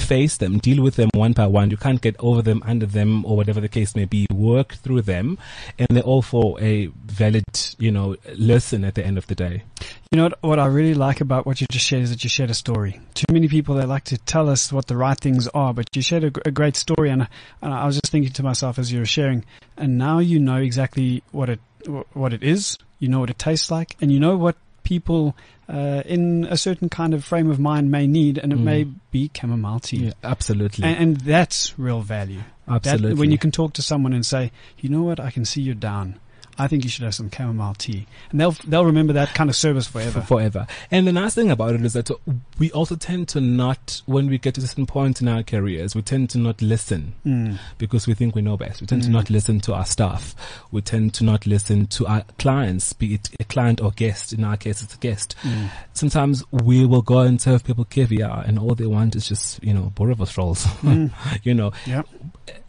face 0.00 0.36
them, 0.36 0.58
deal 0.58 0.82
with 0.82 0.96
them 0.96 1.10
one 1.14 1.32
by 1.32 1.46
one. 1.46 1.70
You 1.70 1.76
can't 1.76 2.00
get 2.00 2.16
over 2.18 2.42
them, 2.42 2.62
under 2.64 2.86
them, 2.86 3.24
or 3.24 3.36
whatever 3.36 3.60
the 3.60 3.68
case 3.68 3.94
may 3.94 4.04
be. 4.04 4.26
Work 4.32 4.74
through 4.74 5.02
them, 5.02 5.38
and 5.78 5.88
they're 5.90 6.02
all 6.02 6.22
for 6.22 6.60
a 6.60 6.86
valid, 6.86 7.44
you 7.78 7.90
know, 7.90 8.16
lesson 8.36 8.84
at 8.84 8.94
the 8.94 9.04
end 9.04 9.18
of 9.18 9.26
the 9.26 9.34
day. 9.34 9.62
You 10.10 10.16
know 10.16 10.30
what, 10.40 10.58
I 10.58 10.66
really 10.66 10.94
like 10.94 11.20
about 11.20 11.46
what 11.46 11.60
you 11.60 11.66
just 11.70 11.86
shared 11.86 12.02
is 12.02 12.10
that 12.10 12.24
you 12.24 12.30
shared 12.30 12.50
a 12.50 12.54
story. 12.54 13.00
Too 13.14 13.26
many 13.30 13.48
people 13.48 13.74
they 13.74 13.84
like 13.84 14.04
to 14.04 14.18
tell 14.18 14.48
us 14.48 14.72
what 14.72 14.86
the 14.86 14.96
right 14.96 15.18
things 15.18 15.46
are, 15.48 15.74
but 15.74 15.94
you 15.94 16.02
shared 16.02 16.24
a, 16.24 16.48
a 16.48 16.50
great 16.50 16.76
story, 16.76 17.10
and, 17.10 17.28
and 17.60 17.74
I 17.74 17.84
was 17.84 17.96
just 17.96 18.10
thinking 18.10 18.32
to 18.32 18.42
myself 18.42 18.78
as 18.78 18.92
you 18.92 19.00
were 19.00 19.06
sharing, 19.06 19.44
and 19.76 19.98
now 19.98 20.18
you 20.18 20.38
know 20.38 20.56
exactly 20.56 21.22
what 21.30 21.50
it 21.50 21.60
what 22.12 22.32
it 22.32 22.42
is. 22.42 22.76
You 22.98 23.08
know 23.08 23.20
what 23.20 23.30
it 23.30 23.38
tastes 23.38 23.70
like, 23.70 23.96
and 24.00 24.10
you 24.10 24.18
know 24.18 24.36
what 24.36 24.56
people 24.88 25.36
uh, 25.68 26.02
in 26.06 26.46
a 26.50 26.56
certain 26.56 26.88
kind 26.88 27.12
of 27.14 27.20
frame 27.24 27.50
of 27.50 27.58
mind 27.60 27.90
may 27.90 28.06
need, 28.06 28.38
and 28.38 28.52
it 28.52 28.58
Mm. 28.58 28.64
may 28.72 28.84
be 29.12 29.30
chamomile 29.38 29.80
tea. 29.80 29.98
Yeah, 30.06 30.12
absolutely, 30.24 30.84
And, 30.88 30.96
and 31.02 31.16
that's 31.34 31.78
real 31.78 32.00
value. 32.00 32.42
absolutely. 32.66 33.10
That, 33.10 33.18
when 33.20 33.30
you 33.30 33.38
can 33.38 33.50
talk 33.50 33.74
to 33.74 33.82
someone 33.82 34.14
and 34.14 34.24
say, 34.24 34.50
you 34.80 34.88
know 34.88 35.02
what, 35.02 35.20
I 35.20 35.30
can 35.30 35.44
see 35.44 35.60
you're 35.60 35.74
down. 35.92 36.18
I 36.58 36.66
think 36.66 36.84
you 36.84 36.90
should 36.90 37.04
have 37.04 37.14
some 37.14 37.30
chamomile 37.30 37.74
tea, 37.74 38.06
and 38.30 38.40
they'll 38.40 38.52
they'll 38.66 38.84
remember 38.84 39.12
that 39.12 39.32
kind 39.34 39.48
of 39.48 39.56
service 39.56 39.86
forever. 39.86 40.20
for 40.20 40.26
forever. 40.26 40.66
And 40.90 41.06
the 41.06 41.12
nice 41.12 41.34
thing 41.34 41.50
about 41.50 41.74
it 41.74 41.84
is 41.84 41.92
that 41.92 42.10
we 42.58 42.70
also 42.72 42.96
tend 42.96 43.28
to 43.28 43.40
not, 43.40 44.02
when 44.06 44.26
we 44.28 44.38
get 44.38 44.54
to 44.54 44.60
certain 44.60 44.86
points 44.86 45.20
in 45.20 45.28
our 45.28 45.42
careers, 45.42 45.94
we 45.94 46.02
tend 46.02 46.30
to 46.30 46.38
not 46.38 46.60
listen 46.60 47.14
Mm. 47.24 47.58
because 47.78 48.06
we 48.06 48.14
think 48.14 48.34
we 48.34 48.42
know 48.42 48.56
best. 48.56 48.80
We 48.80 48.86
tend 48.86 49.02
to 49.04 49.08
Mm. 49.08 49.12
not 49.12 49.30
listen 49.30 49.60
to 49.60 49.74
our 49.74 49.84
staff. 49.86 50.34
We 50.72 50.80
tend 50.80 51.14
to 51.14 51.24
not 51.24 51.46
listen 51.46 51.86
to 51.88 52.06
our 52.06 52.24
clients, 52.38 52.92
be 52.92 53.14
it 53.14 53.30
a 53.38 53.44
client 53.44 53.80
or 53.80 53.92
guest. 53.92 54.32
In 54.32 54.42
our 54.44 54.56
case, 54.56 54.82
it's 54.82 54.94
a 54.94 54.98
guest. 54.98 55.36
Mm. 55.42 55.68
Sometimes 55.92 56.42
we 56.50 56.84
will 56.84 57.02
go 57.02 57.20
and 57.20 57.40
serve 57.40 57.64
people 57.64 57.84
caviar 57.84 58.42
and 58.46 58.58
all 58.58 58.74
they 58.74 58.86
want 58.86 59.14
is 59.16 59.28
just, 59.28 59.62
you 59.62 59.72
know, 59.74 59.92
boerewors 59.96 60.36
rolls. 60.36 60.64
Mm. 60.82 61.10
you 61.44 61.54
know, 61.54 61.72
Yeah. 61.86 62.02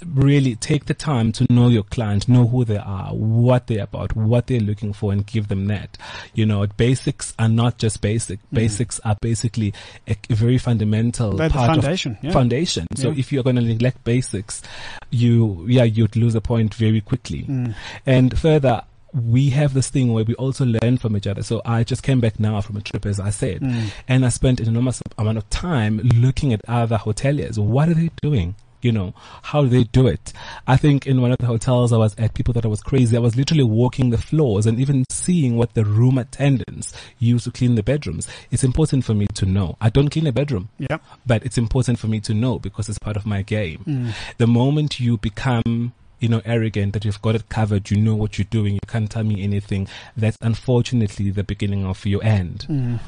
Really 0.05 0.55
take 0.55 0.85
the 0.85 0.93
time 0.93 1.31
to 1.33 1.45
know 1.49 1.67
your 1.67 1.83
client, 1.83 2.27
know 2.27 2.47
who 2.47 2.65
they 2.65 2.77
are, 2.77 3.09
what 3.13 3.67
they're 3.67 3.83
about, 3.83 4.15
what 4.15 4.47
they're 4.47 4.59
looking 4.59 4.93
for, 4.93 5.11
and 5.11 5.25
give 5.25 5.47
them 5.47 5.65
that. 5.67 5.97
You 6.33 6.45
know, 6.45 6.65
basics 6.67 7.33
are 7.39 7.49
not 7.49 7.77
just 7.77 8.01
basic. 8.01 8.39
Mm. 8.39 8.53
Basics 8.53 8.99
are 9.05 9.15
basically 9.21 9.73
a, 10.07 10.15
a 10.29 10.35
very 10.35 10.57
fundamental 10.57 11.33
They're 11.33 11.49
part 11.49 11.69
of 11.77 11.83
foundation. 11.83 12.17
Yeah. 12.21 12.31
foundation. 12.31 12.87
So 12.95 13.09
Yeah. 13.11 13.19
if 13.19 13.31
you're 13.31 13.43
going 13.43 13.55
to 13.57 13.61
neglect 13.61 14.03
basics, 14.03 14.61
you, 15.09 15.65
yeah, 15.67 15.83
you'd 15.83 16.15
lose 16.15 16.35
a 16.35 16.41
point 16.41 16.73
very 16.73 17.01
quickly. 17.01 17.43
Mm. 17.43 17.75
And 18.05 18.37
further, 18.37 18.83
we 19.13 19.49
have 19.49 19.73
this 19.73 19.89
thing 19.89 20.13
where 20.13 20.23
we 20.23 20.35
also 20.35 20.65
learn 20.65 20.97
from 20.97 21.17
each 21.17 21.25
other. 21.25 21.41
So 21.41 21.61
I 21.65 21.83
just 21.83 22.03
came 22.03 22.19
back 22.19 22.39
now 22.39 22.61
from 22.61 22.77
a 22.77 22.81
trip, 22.81 23.07
as 23.07 23.19
I 23.19 23.31
said, 23.31 23.61
Mm. 23.61 23.89
and 24.07 24.23
I 24.25 24.29
spent 24.29 24.59
an 24.59 24.67
enormous 24.67 25.01
amount 25.17 25.39
of 25.39 25.49
time 25.49 25.97
looking 26.15 26.53
at 26.53 26.61
other 26.67 26.97
hoteliers. 26.97 27.57
What 27.57 27.89
are 27.89 27.95
they 27.95 28.11
doing? 28.21 28.53
You 28.81 28.91
know, 28.91 29.13
how 29.43 29.61
do 29.61 29.69
they 29.69 29.83
do 29.83 30.07
it? 30.07 30.33
I 30.67 30.77
think 30.77 31.05
in 31.05 31.21
one 31.21 31.31
of 31.31 31.37
the 31.37 31.45
hotels 31.45 31.91
I 31.91 31.97
was 31.97 32.15
at, 32.17 32.33
people 32.33 32.53
thought 32.53 32.65
I 32.65 32.69
was 32.69 32.81
crazy. 32.81 33.15
I 33.15 33.19
was 33.19 33.35
literally 33.35 33.63
walking 33.63 34.09
the 34.09 34.17
floors 34.17 34.65
and 34.65 34.79
even 34.79 35.05
seeing 35.09 35.55
what 35.57 35.73
the 35.73 35.85
room 35.85 36.17
attendants 36.17 36.93
use 37.17 37.43
to 37.43 37.51
clean 37.51 37.75
the 37.75 37.83
bedrooms. 37.83 38.27
It's 38.51 38.63
important 38.63 39.05
for 39.05 39.13
me 39.13 39.27
to 39.35 39.45
know. 39.45 39.77
I 39.81 39.89
don't 39.89 40.09
clean 40.09 40.27
a 40.27 40.31
bedroom. 40.31 40.69
Yep. 40.77 41.03
But 41.25 41.45
it's 41.45 41.57
important 41.57 41.99
for 41.99 42.07
me 42.07 42.19
to 42.21 42.33
know 42.33 42.59
because 42.59 42.89
it's 42.89 42.99
part 42.99 43.17
of 43.17 43.25
my 43.25 43.41
game. 43.41 44.13
The 44.37 44.47
moment 44.47 44.99
you 44.99 45.17
become 45.17 45.93
you 46.19 46.27
know, 46.27 46.41
arrogant 46.45 46.93
that 46.93 47.05
you've 47.05 47.21
got 47.21 47.35
it 47.35 47.47
covered, 47.49 47.89
you 47.89 47.97
know 47.97 48.15
what 48.15 48.37
you're 48.37 48.47
doing, 48.49 48.73
you 48.73 48.79
can't 48.87 49.09
tell 49.09 49.23
me 49.23 49.41
anything. 49.41 49.87
That's 50.17 50.37
unfortunately 50.41 51.31
the 51.31 51.43
beginning 51.43 51.85
of 51.85 52.05
your 52.05 52.23
end. 52.23 52.65
Mm. 52.69 52.99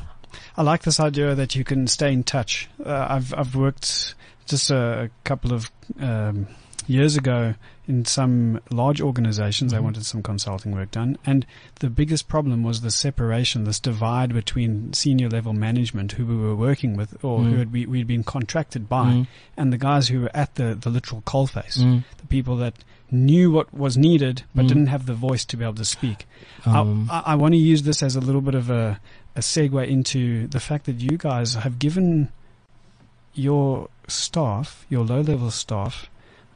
I 0.56 0.64
like 0.64 0.84
this 0.84 1.00
idea 1.00 1.36
that 1.36 1.56
you 1.56 1.64
can 1.64 1.88
stay 1.88 2.14
in 2.14 2.24
touch. 2.24 2.70
Uh, 2.84 3.08
I've 3.10 3.34
I've 3.34 3.56
worked 3.56 4.16
just 4.52 4.70
a, 4.72 5.10
couple 5.24 5.52
of 5.54 5.72
um, 6.00 6.48
years 6.88 7.16
ago 7.18 7.56
in 7.88 8.06
some 8.06 8.60
large 8.70 9.02
organizations. 9.02 9.74
I 9.74 9.78
Mhm. 9.80 9.84
wanted 9.84 10.06
some 10.06 10.22
consulting 10.24 10.72
work 10.74 10.92
done, 10.92 11.18
and 11.26 11.46
the 11.80 11.90
biggest 11.90 12.28
problem 12.28 12.64
was 12.64 12.82
the 12.82 12.92
separation, 12.92 13.64
this 13.64 13.80
divide 13.80 14.34
between 14.34 14.94
senior 14.94 15.30
level 15.30 15.54
management 15.54 16.14
who 16.14 16.26
we 16.26 16.36
were 16.36 16.56
working 16.56 16.96
with 16.96 17.18
or 17.24 17.44
who 17.44 17.56
Mm. 17.56 17.58
had 17.60 17.72
we, 17.74 17.86
we'd 17.86 18.08
been 18.08 18.24
contracted 18.24 18.88
by, 18.88 19.12
Mm, 19.14 19.28
and 19.58 19.74
the 19.74 19.78
guys 19.78 20.08
who 20.10 20.22
were 20.22 20.32
at 20.36 20.56
the 20.56 20.76
the 20.80 20.90
literal 20.90 21.22
coalface, 21.22 21.78
mm, 21.80 22.04
the 22.18 22.28
people 22.28 22.56
that 22.58 22.76
knew 23.12 23.52
what 23.52 23.74
was 23.74 23.98
needed 23.98 24.44
but 24.56 24.66
Mm. 24.66 24.68
didn't 24.70 24.88
have 24.88 25.06
the 25.06 25.14
voice 25.14 25.44
to 25.46 25.58
be 25.58 25.64
able 25.66 25.76
to 25.76 25.86
speak. 25.86 26.28
um, 26.66 27.10
I, 27.12 27.24
I 27.34 27.36
want 27.36 27.54
to 27.54 27.58
use 27.60 27.82
this 27.84 28.02
as 28.04 28.16
a 28.16 28.22
little 28.22 28.42
bit 28.42 28.56
of 28.56 28.70
a, 28.70 29.00
a 29.36 29.40
segue 29.42 29.88
into 29.88 30.48
the 30.48 30.60
fact 30.60 30.86
that 30.86 31.00
you 31.02 31.18
guys 31.18 31.56
have 31.56 31.78
given 31.80 32.30
your 33.34 33.90
staff, 34.08 34.86
your 34.90 35.04
low 35.06 35.22
level 35.22 35.52
staff, 35.52 36.10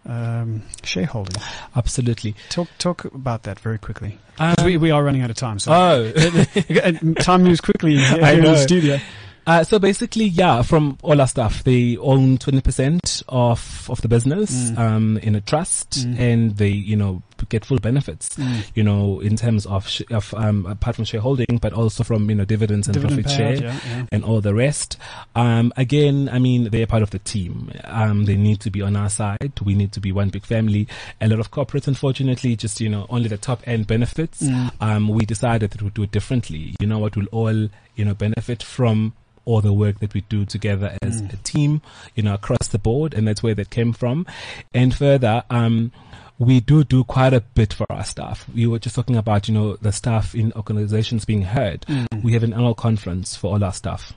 um, 0.06 0.62
shareholding. 0.84 1.42
absolutely. 1.76 2.36
Talk 2.50 2.68
talk 2.78 3.06
about 3.06 3.44
that 3.44 3.60
very 3.60 3.78
quickly. 3.80 4.20
Um, 4.38 4.56
we, 4.66 4.78
we 4.78 4.92
are 4.92 5.04
running 5.04 5.22
out 5.22 5.30
of 5.30 5.38
time, 5.38 5.60
so 5.60 5.72
oh, 5.74 7.14
time 7.20 7.44
moves 7.44 7.62
quickly 7.62 7.98
here 7.98 8.24
I 8.24 8.32
in 8.34 8.44
know. 8.44 8.52
the 8.52 8.58
studio. 8.58 9.00
Uh, 9.48 9.64
so 9.64 9.78
basically, 9.78 10.26
yeah, 10.26 10.64
from 10.64 10.98
all 11.04 11.22
our 11.22 11.28
staff, 11.28 11.64
they 11.64 11.96
own 11.98 12.36
20% 12.40 13.22
of, 13.30 13.88
of 13.92 14.02
the 14.02 14.08
business, 14.08 14.72
Mm. 14.72 14.78
um, 14.80 15.18
in 15.20 15.36
a 15.36 15.42
trust 15.42 15.92
Mm. 15.92 16.20
and 16.20 16.58
they, 16.58 16.70
you 16.70 16.96
know, 16.96 17.22
get 17.50 17.66
full 17.66 17.80
benefits, 17.80 18.30
Mm. 18.38 18.64
you 18.76 18.84
know, 18.84 19.20
in 19.20 19.36
terms 19.36 19.66
of, 19.66 19.88
sh- 19.88 20.02
of, 20.12 20.34
um, 20.36 20.66
apart 20.66 20.96
from 20.96 21.06
shareholding, 21.06 21.58
but 21.62 21.74
also 21.74 22.04
from, 22.04 22.30
you 22.30 22.36
know, 22.36 22.46
dividends 22.46 22.88
and 22.88 22.94
Dividend 22.94 23.24
profit 23.24 23.40
payout, 23.40 23.58
share. 23.60 23.64
yeah, 23.68 23.80
yeah. 23.88 24.06
and 24.12 24.24
all 24.24 24.42
the 24.42 24.54
rest. 24.54 24.98
Um, 25.36 25.72
again, 25.78 26.30
I 26.32 26.40
mean, 26.40 26.70
they're 26.70 26.88
part 26.88 27.04
of 27.04 27.10
the 27.12 27.20
team. 27.20 27.72
Um, 27.84 28.26
they 28.26 28.36
need 28.36 28.60
to 28.62 28.70
be 28.70 28.82
on 28.82 28.96
our 28.96 29.10
side. 29.10 29.54
We 29.64 29.76
need 29.76 29.92
to 29.94 30.00
be 30.00 30.12
one 30.12 30.30
big 30.30 30.46
family. 30.46 30.88
A 31.22 31.28
lot 31.28 31.40
of 31.40 31.52
corporates, 31.52 31.88
unfortunately, 31.88 32.56
just, 32.56 32.80
you 32.82 32.90
know, 32.90 33.06
only 33.10 33.28
the 33.30 33.38
top 33.38 33.62
end 33.68 33.88
benefits. 33.88 34.42
Mm. 34.42 34.72
Um, 34.82 35.08
we 35.10 35.26
decided 35.26 35.72
that 35.72 35.82
we'll 35.82 35.92
do 35.92 36.04
it 36.04 36.12
differently. 36.12 36.76
You 36.80 36.88
know 36.88 37.00
what? 37.00 37.16
We'll 37.16 37.28
all, 37.28 37.70
you 37.96 38.06
know, 38.06 38.14
benefit 38.14 38.62
from 38.64 39.14
all 39.48 39.62
the 39.62 39.72
work 39.72 40.00
that 40.00 40.12
we 40.16 40.22
do 40.22 40.44
together 40.44 40.98
as 41.04 41.22
Mm. 41.22 41.34
a 41.34 41.38
team, 41.38 41.82
you 42.16 42.24
know, 42.24 42.34
across 42.34 42.68
the 42.70 42.80
board. 42.80 43.14
And 43.14 43.28
that's 43.28 43.44
where 43.44 43.54
that 43.54 43.70
came 43.70 43.94
from. 43.94 44.26
And 44.74 44.92
further, 44.94 45.44
um, 45.52 45.92
we 46.38 46.60
do 46.60 46.84
do 46.84 47.04
quite 47.04 47.34
a 47.34 47.42
bit 47.42 47.74
for 47.74 47.86
our 47.90 48.04
staff. 48.04 48.46
We 48.54 48.68
were 48.68 48.80
just 48.80 48.96
talking 48.96 49.16
about, 49.16 49.48
you 49.48 49.54
know, 49.54 49.76
the 49.78 49.92
staff 49.92 50.36
in 50.36 50.52
organizations 50.54 51.26
being 51.26 51.44
heard. 51.44 51.82
Mm. 51.82 52.24
We 52.24 52.34
have 52.34 52.44
an 52.44 52.54
annual 52.54 52.76
conference 52.76 53.36
for 53.36 53.54
all 53.54 53.64
our 53.64 53.74
staff. 53.74 54.14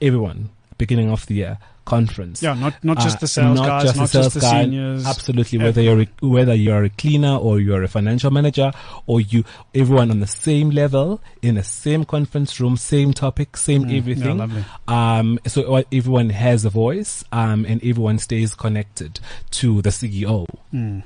Everyone, 0.00 0.50
beginning 0.78 1.10
of 1.10 1.26
the 1.26 1.34
year, 1.34 1.58
conference. 1.84 2.42
yeah, 2.42 2.54
not 2.54 2.82
not 2.82 2.98
just 2.98 3.16
Uh, 3.16 3.20
the 3.20 3.28
sales 3.28 3.56
not 3.60 3.66
guys, 3.66 3.82
just 3.82 3.94
the 3.94 4.00
not 4.00 4.08
sales 4.10 4.24
just 4.26 4.34
the 4.34 4.40
guy, 4.40 4.62
seniors. 4.64 5.06
Absolutely, 5.06 5.58
whether 5.58 5.82
you're 5.82 6.00
a, 6.02 6.08
whether 6.20 6.54
you're 6.54 6.84
a 6.84 6.88
cleaner 6.90 7.36
or 7.36 7.60
you're 7.60 7.82
a 7.82 7.88
financial 7.88 8.30
manager 8.30 8.72
or 9.06 9.20
you, 9.20 9.44
everyone 9.74 10.10
on 10.10 10.20
the 10.20 10.26
same 10.26 10.70
level 10.70 11.20
in 11.42 11.56
the 11.56 11.62
same 11.62 12.04
conference 12.04 12.58
room, 12.60 12.76
same 12.76 13.12
topic, 13.12 13.56
same 13.56 13.84
Mm, 13.84 13.98
everything. 13.98 14.38
lovely. 14.38 14.64
Um, 14.88 15.38
so 15.46 15.74
uh, 15.74 15.82
everyone 15.92 16.30
has 16.30 16.64
a 16.64 16.70
voice, 16.70 17.22
um, 17.32 17.64
and 17.66 17.84
everyone 17.84 18.18
stays 18.18 18.54
connected 18.54 19.20
to 19.52 19.82
the 19.82 19.90
CEO. 19.90 20.46
Mm. 20.72 21.02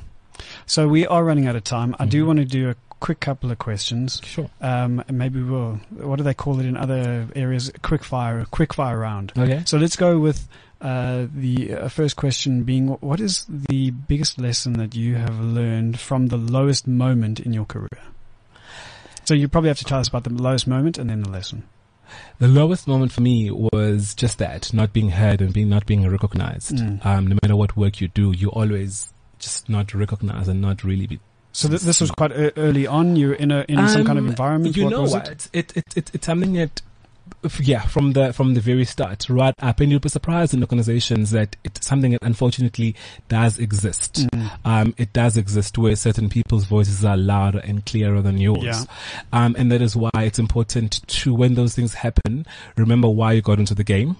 So 0.66 0.86
we 0.88 1.06
are 1.06 1.24
running 1.24 1.46
out 1.48 1.56
of 1.56 1.64
time. 1.64 1.96
I 1.98 2.06
do 2.06 2.22
Mhm. 2.22 2.26
want 2.28 2.38
to 2.38 2.44
do 2.44 2.70
a 2.70 2.76
quick 3.00 3.20
couple 3.20 3.50
of 3.50 3.58
questions. 3.58 4.20
Sure. 4.24 4.50
Um, 4.60 5.02
and 5.08 5.18
maybe 5.18 5.42
we'll, 5.42 5.80
what 5.90 6.16
do 6.16 6.22
they 6.22 6.34
call 6.34 6.60
it 6.60 6.66
in 6.66 6.76
other 6.76 7.26
areas? 7.34 7.70
Quick 7.82 8.04
fire, 8.04 8.44
quick 8.50 8.74
fire 8.74 8.98
round. 8.98 9.32
Okay. 9.36 9.62
So 9.66 9.78
let's 9.78 9.96
go 9.96 10.18
with 10.18 10.48
uh, 10.80 11.26
the 11.34 11.74
uh, 11.74 11.88
first 11.88 12.16
question 12.16 12.62
being, 12.62 12.88
what 12.88 13.20
is 13.20 13.46
the 13.48 13.90
biggest 13.90 14.38
lesson 14.38 14.74
that 14.74 14.94
you 14.94 15.16
have 15.16 15.40
learned 15.40 15.98
from 15.98 16.28
the 16.28 16.36
lowest 16.36 16.86
moment 16.86 17.40
in 17.40 17.52
your 17.52 17.64
career? 17.64 17.88
So 19.24 19.34
you 19.34 19.48
probably 19.48 19.68
have 19.68 19.78
to 19.78 19.84
tell 19.84 20.00
us 20.00 20.08
about 20.08 20.24
the 20.24 20.30
lowest 20.30 20.66
moment 20.66 20.96
and 20.98 21.10
then 21.10 21.22
the 21.22 21.30
lesson. 21.30 21.64
The 22.38 22.48
lowest 22.48 22.88
moment 22.88 23.12
for 23.12 23.20
me 23.20 23.50
was 23.50 24.14
just 24.14 24.38
that, 24.38 24.72
not 24.72 24.94
being 24.94 25.10
heard 25.10 25.42
and 25.42 25.52
being 25.52 25.68
not 25.68 25.84
being 25.84 26.08
recognized. 26.08 26.76
Mm. 26.76 27.04
Um, 27.04 27.26
no 27.26 27.38
matter 27.42 27.54
what 27.54 27.76
work 27.76 28.00
you 28.00 28.08
do, 28.08 28.32
you 28.32 28.48
always 28.48 29.12
just 29.38 29.68
not 29.68 29.92
recognized 29.92 30.48
and 30.48 30.60
not 30.62 30.82
really 30.84 31.06
be 31.06 31.20
So 31.58 31.68
th- 31.68 31.80
this 31.80 32.00
was 32.00 32.12
quite 32.12 32.30
early 32.56 32.86
on. 32.86 33.16
You're 33.16 33.32
in 33.34 33.50
a 33.50 33.64
in 33.68 33.88
some 33.88 34.04
kind 34.04 34.16
of 34.16 34.24
Um, 34.26 34.30
environment. 34.30 34.76
You 34.76 34.84
what 34.84 34.90
know 34.90 35.02
what? 35.02 35.28
it? 35.28 35.48
It? 35.52 35.76
It, 35.76 35.96
it, 35.96 36.10
it's 36.14 36.26
something 36.26 36.52
that, 36.52 36.80
yeah, 37.58 37.82
from 37.82 38.12
the 38.12 38.32
from 38.32 38.54
the 38.54 38.60
very 38.60 38.84
start, 38.84 39.28
right 39.28 39.52
up, 39.60 39.80
and 39.80 39.90
you'll 39.90 39.98
be 39.98 40.08
surprised 40.08 40.54
in 40.54 40.62
organizations 40.62 41.32
that 41.32 41.56
it's 41.64 41.84
something 41.84 42.12
that 42.12 42.22
unfortunately 42.22 42.94
does 43.28 43.58
exist. 43.58 44.28
Mm. 44.32 44.50
Um, 44.64 44.94
it 44.98 45.12
does 45.12 45.36
exist 45.36 45.76
where 45.78 45.96
certain 45.96 46.28
people's 46.28 46.64
voices 46.64 47.04
are 47.04 47.16
louder 47.16 47.58
and 47.58 47.84
clearer 47.84 48.22
than 48.22 48.38
yours. 48.38 48.62
Yeah. 48.62 48.84
Um, 49.32 49.56
and 49.58 49.72
that 49.72 49.82
is 49.82 49.96
why 49.96 50.10
it's 50.14 50.38
important 50.38 51.04
to, 51.08 51.34
when 51.34 51.54
those 51.56 51.74
things 51.74 51.94
happen, 51.94 52.46
remember 52.76 53.08
why 53.08 53.32
you 53.32 53.42
got 53.42 53.58
into 53.58 53.74
the 53.74 53.82
game. 53.82 54.16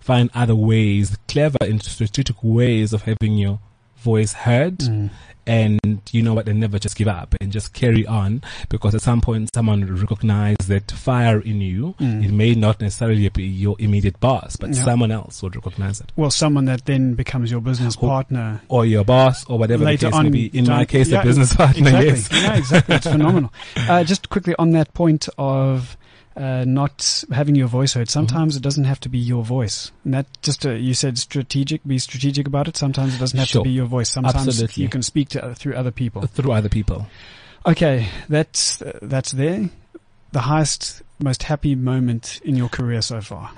Find 0.00 0.30
other 0.32 0.54
ways, 0.54 1.18
clever 1.28 1.58
and 1.60 1.82
strategic 1.82 2.42
ways 2.42 2.94
of 2.94 3.02
having 3.02 3.36
your 3.36 3.60
voice 4.02 4.32
heard 4.32 4.78
Mm. 4.78 5.10
and 5.44 6.00
you 6.12 6.22
know 6.22 6.34
what 6.34 6.48
and 6.48 6.60
never 6.60 6.78
just 6.78 6.94
give 6.96 7.08
up 7.08 7.34
and 7.40 7.50
just 7.50 7.72
carry 7.72 8.06
on 8.06 8.40
because 8.68 8.94
at 8.94 9.02
some 9.02 9.20
point 9.20 9.50
someone 9.52 9.80
will 9.84 9.96
recognize 10.00 10.56
that 10.68 10.88
fire 10.92 11.40
in 11.40 11.60
you 11.60 11.94
Mm. 12.00 12.24
it 12.24 12.30
may 12.32 12.54
not 12.54 12.80
necessarily 12.80 13.28
be 13.28 13.42
your 13.44 13.74
immediate 13.80 14.20
boss 14.20 14.54
but 14.56 14.70
Yeah. 14.70 14.84
someone 14.84 15.10
else 15.10 15.42
will 15.42 15.50
recognize 15.50 16.00
it 16.00 16.12
Well, 16.16 16.30
someone 16.30 16.66
that 16.66 16.84
then 16.86 17.14
becomes 17.14 17.50
your 17.50 17.60
business 17.60 17.96
Who- 17.96 18.06
partner 18.06 18.60
or 18.68 18.86
your 18.86 19.04
boss 19.04 19.44
or 19.46 19.58
whatever 19.58 19.84
later 19.84 20.06
the 20.06 20.10
case 20.12 20.18
on. 20.18 20.24
may 20.26 20.30
be 20.30 20.46
in 20.58 20.66
my 20.68 20.84
case 20.84 21.08
yeah, 21.08 21.22
a 21.22 21.24
business 21.24 21.54
partner 21.54 21.88
exactly. 21.88 22.06
yes 22.06 22.28
Yeah, 22.32 22.54
exactly. 22.56 22.94
It's 22.96 23.06
phenomenal. 23.16 23.52
Uh, 23.76 24.04
just 24.04 24.28
quickly 24.30 24.54
on 24.60 24.70
that 24.72 24.94
point 24.94 25.28
of 25.38 25.96
uh, 26.36 26.64
not 26.66 27.24
having 27.32 27.54
your 27.54 27.68
voice 27.68 27.92
Mm-hmm. 27.92 28.00
heard. 28.00 28.10
Sometimes 28.10 28.56
it 28.56 28.62
doesn't 28.62 28.84
have 28.84 29.00
to 29.00 29.08
be 29.08 29.18
your 29.18 29.44
voice. 29.44 29.90
And 30.04 30.14
that 30.14 30.26
just 30.42 30.64
uh, 30.66 30.70
you 30.72 30.94
said 30.94 31.18
strategic. 31.18 31.84
Be 31.86 31.98
strategic 31.98 32.46
about 32.46 32.68
it. 32.68 32.76
Sometimes 32.76 33.14
it 33.14 33.18
doesn't 33.18 33.38
have 33.38 33.48
Sure. 33.48 33.62
to 33.62 33.68
be 33.68 33.72
your 33.74 33.86
voice. 33.86 34.10
Sometimes 34.10 34.48
Absolutely. 34.48 34.82
you 34.84 34.88
can 34.88 35.02
speak 35.02 35.28
to 35.30 35.44
uh, 35.44 35.54
through 35.54 35.74
other 35.74 35.90
people. 35.90 36.22
through 36.26 36.52
other 36.52 36.68
people 36.68 37.06
Okay, 37.66 38.08
that's 38.28 38.82
uh, 38.82 38.98
that's 39.02 39.32
there. 39.32 39.68
The 40.32 40.40
highest, 40.40 41.02
most 41.20 41.42
happy 41.44 41.74
moment 41.74 42.40
in 42.44 42.56
your 42.56 42.68
career 42.68 43.02
so 43.02 43.20
far. 43.20 43.50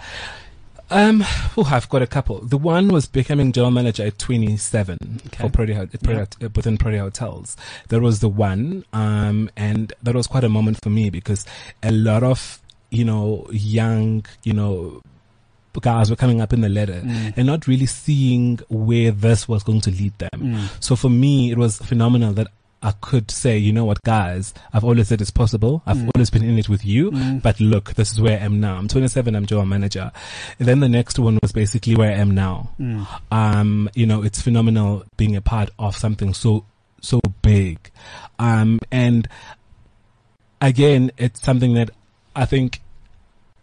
um 0.91 1.25
oh, 1.57 1.67
I've 1.71 1.89
got 1.89 2.03
a 2.03 2.07
couple 2.07 2.41
the 2.41 2.59
one 2.59 2.89
was 2.89 3.07
becoming 3.07 3.53
general 3.53 3.71
manager 3.71 4.05
at 4.05 4.19
27 4.19 5.21
Okay. 5.29 5.49
for 5.49 5.73
Hot- 5.75 5.95
at 5.95 6.37
uh, 6.45 6.49
within 6.55 6.77
Protea 6.77 7.01
Hotels 7.01 7.57
that 7.89 8.01
was 8.03 8.21
the 8.21 8.29
one 8.29 8.85
um 8.93 9.49
and 9.57 9.95
that 10.03 10.15
was 10.15 10.27
quite 10.27 10.45
a 10.45 10.49
moment 10.51 10.83
for 10.83 10.91
me 10.91 11.09
because 11.09 11.47
a 11.83 11.91
lot 11.91 12.23
of 12.23 12.61
you 12.95 13.05
know 13.05 13.47
young 13.51 14.25
you 14.45 14.53
know 14.53 15.03
guys 15.81 16.09
were 16.09 16.15
coming 16.17 16.41
up 16.41 16.53
in 16.53 16.61
the 16.61 16.69
ladder 16.69 17.03
Mm. 17.05 17.35
and 17.37 17.47
not 17.49 17.67
really 17.67 17.87
seeing 17.87 18.61
where 18.69 19.11
this 19.11 19.49
was 19.49 19.65
going 19.65 19.81
to 19.81 19.91
lead 19.91 20.17
them. 20.19 20.31
Mm. 20.37 20.69
So 20.79 20.95
for 20.95 21.09
me, 21.11 21.51
it 21.51 21.59
was 21.59 21.79
phenomenal 21.79 22.33
that 22.35 22.47
I 22.81 22.93
could 23.01 23.29
say, 23.31 23.59
you 23.59 23.73
know 23.73 23.85
what, 23.85 24.01
guys, 24.03 24.55
I've 24.73 24.85
always 24.85 25.09
said 25.09 25.21
it's 25.21 25.33
possible. 25.33 25.83
I've 25.85 25.97
Mm. 25.97 26.11
always 26.15 26.31
been 26.31 26.45
in 26.45 26.59
it 26.61 26.69
with 26.69 26.85
you. 26.85 27.11
Mm. 27.11 27.43
But 27.43 27.59
look, 27.59 27.95
this 27.95 28.13
is 28.13 28.21
where 28.21 28.39
I 28.39 28.45
am 28.45 28.61
now. 28.61 28.77
I'm 28.77 28.87
27. 28.87 29.35
I'm 29.35 29.47
general 29.47 29.67
manager. 29.67 30.13
And 30.61 30.69
then 30.69 30.79
the 30.79 30.89
next 30.89 31.19
one 31.19 31.41
was 31.43 31.51
basically 31.51 31.97
where 31.97 32.13
I 32.13 32.19
am 32.19 32.31
now. 32.37 32.71
Mm. 32.79 33.07
Um, 33.33 33.91
you 33.95 34.07
know, 34.07 34.23
it's 34.23 34.41
phenomenal 34.41 35.03
being 35.17 35.35
a 35.35 35.41
part 35.41 35.71
of 35.81 35.97
something 35.97 36.35
so, 36.35 36.67
so 37.01 37.21
big. 37.43 37.91
Um, 38.39 38.79
and 38.93 39.27
again, 40.61 41.11
it's 41.19 41.41
something 41.43 41.75
that 41.75 41.91
I 42.37 42.45
think 42.47 42.81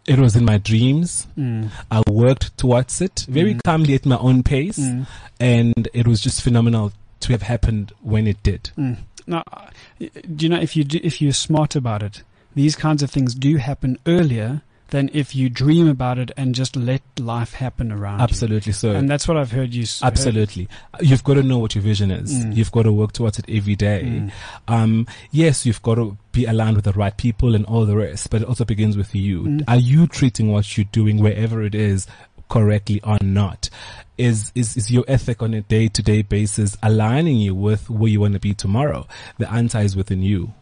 it 0.06 0.18
was 0.18 0.34
in 0.36 0.44
my 0.44 0.58
dreams. 0.58 1.26
Mm. 1.38 1.70
I 1.90 2.02
worked 2.10 2.56
towards 2.58 3.00
it 3.00 3.24
very 3.28 3.54
Mm. 3.54 3.60
calmly 3.64 3.94
at 3.94 4.04
my 4.06 4.16
own 4.18 4.42
pace, 4.42 4.78
Mm. 4.78 5.06
and 5.40 5.88
it 5.94 6.06
was 6.06 6.20
just 6.20 6.42
phenomenal 6.42 6.92
to 7.20 7.32
have 7.32 7.42
happened 7.42 7.92
when 8.02 8.26
it 8.26 8.42
did. 8.42 8.70
Mm. 8.76 8.96
Now, 9.26 9.44
uh, 9.52 9.66
do 10.00 10.44
you 10.44 10.48
know 10.48 10.60
if 10.60 10.76
you 10.76 10.82
do, 10.84 10.98
if 11.02 11.22
you're 11.22 11.32
smart 11.32 11.76
about 11.76 12.02
it, 12.02 12.22
these 12.56 12.74
kinds 12.74 13.02
of 13.02 13.10
things 13.10 13.34
do 13.34 13.56
happen 13.58 13.96
earlier 14.06 14.62
than 14.92 15.08
if 15.14 15.34
you 15.34 15.48
dream 15.48 15.88
about 15.88 16.18
it 16.18 16.30
and 16.36 16.54
just 16.54 16.76
let 16.76 17.00
life 17.18 17.54
happen 17.54 17.90
around 17.90 18.18
you. 18.18 18.24
Absolutely 18.24 18.72
so. 18.72 18.92
And 18.92 19.08
that's 19.08 19.26
what 19.26 19.38
I've 19.38 19.50
heard 19.50 19.72
you. 19.72 19.86
Absolutely. 20.02 20.68
You've 21.00 21.24
got 21.24 21.34
to 21.34 21.42
know 21.42 21.58
what 21.58 21.74
your 21.74 21.82
vision 21.82 22.10
is. 22.10 22.32
Mm. 22.32 22.54
You've 22.54 22.70
got 22.70 22.82
to 22.82 22.92
work 22.92 23.12
towards 23.12 23.38
it 23.38 23.46
every 23.48 23.74
day. 23.74 24.02
Mm. 24.04 24.32
Um, 24.68 25.06
yes, 25.30 25.64
you've 25.64 25.80
got 25.80 25.94
to 25.94 26.18
be 26.32 26.44
aligned 26.44 26.76
with 26.76 26.84
the 26.84 26.92
right 26.92 27.16
people 27.16 27.54
and 27.54 27.64
all 27.64 27.86
the 27.86 27.96
rest, 27.96 28.28
but 28.28 28.42
it 28.42 28.48
also 28.48 28.66
begins 28.66 28.94
with 28.96 29.14
you. 29.14 29.44
Mm. 29.44 29.64
Are 29.66 29.78
you 29.78 30.06
treating 30.06 30.52
what 30.52 30.76
you're 30.76 30.84
doing 30.92 31.18
wherever 31.18 31.62
it 31.62 31.74
is 31.74 32.06
correctly 32.50 33.00
or 33.02 33.16
not? 33.22 33.70
Is, 34.18 34.52
is, 34.54 34.76
is 34.76 34.90
your 34.90 35.06
ethic 35.08 35.40
on 35.40 35.54
a 35.54 35.62
day 35.62 35.88
to 35.88 36.02
day 36.02 36.20
basis 36.20 36.76
aligning 36.82 37.38
you 37.38 37.54
with 37.54 37.88
where 37.88 38.10
you 38.10 38.20
want 38.20 38.34
to 38.34 38.40
be 38.40 38.52
tomorrow? 38.52 39.06
The 39.38 39.50
answer 39.50 39.78
is 39.78 39.96
within 39.96 40.22
you. 40.22 40.52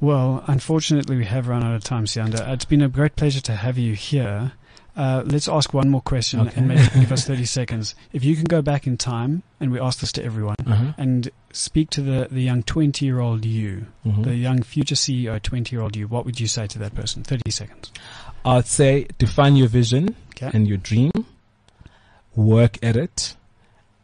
Well, 0.00 0.44
unfortunately, 0.46 1.16
we 1.16 1.24
have 1.24 1.48
run 1.48 1.64
out 1.64 1.74
of 1.74 1.82
time, 1.82 2.04
Siyanda. 2.04 2.46
It's 2.52 2.64
been 2.64 2.82
a 2.82 2.88
great 2.88 3.16
pleasure 3.16 3.40
to 3.42 3.56
have 3.56 3.78
you 3.78 3.94
here. 3.94 4.52
Uh, 4.96 5.22
let's 5.26 5.48
ask 5.48 5.72
one 5.72 5.88
more 5.90 6.00
question 6.00 6.40
Okay. 6.40 6.52
and 6.56 6.68
maybe 6.68 6.82
give 7.00 7.12
us 7.12 7.24
30 7.24 7.44
seconds. 7.44 7.94
If 8.12 8.24
you 8.24 8.34
can 8.36 8.44
go 8.44 8.62
back 8.62 8.86
in 8.86 8.96
time, 8.96 9.42
and 9.60 9.70
we 9.70 9.78
ask 9.80 10.00
this 10.00 10.12
to 10.12 10.24
everyone, 10.24 10.56
Uh-huh. 10.66 10.92
and 10.98 11.30
speak 11.52 11.90
to 11.90 12.00
the, 12.02 12.28
the 12.30 12.42
young 12.42 12.62
20 12.64 13.04
year 13.04 13.20
old 13.20 13.44
you, 13.44 13.86
Mhm. 14.06 14.24
the 14.24 14.36
young 14.36 14.62
future 14.62 14.94
CEO 14.96 15.40
20 15.40 15.74
year 15.74 15.82
old 15.82 15.96
you, 15.96 16.06
what 16.08 16.24
would 16.24 16.38
you 16.40 16.46
say 16.48 16.66
to 16.68 16.78
that 16.80 16.94
person? 16.94 17.22
30 17.24 17.50
seconds. 17.50 17.92
I'd 18.44 18.66
say 18.66 19.06
define 19.18 19.56
your 19.56 19.68
vision 19.68 20.14
Okay. 20.30 20.50
and 20.52 20.66
your 20.68 20.78
dream, 20.78 21.10
work 22.36 22.78
at 22.82 22.96
it 22.96 23.34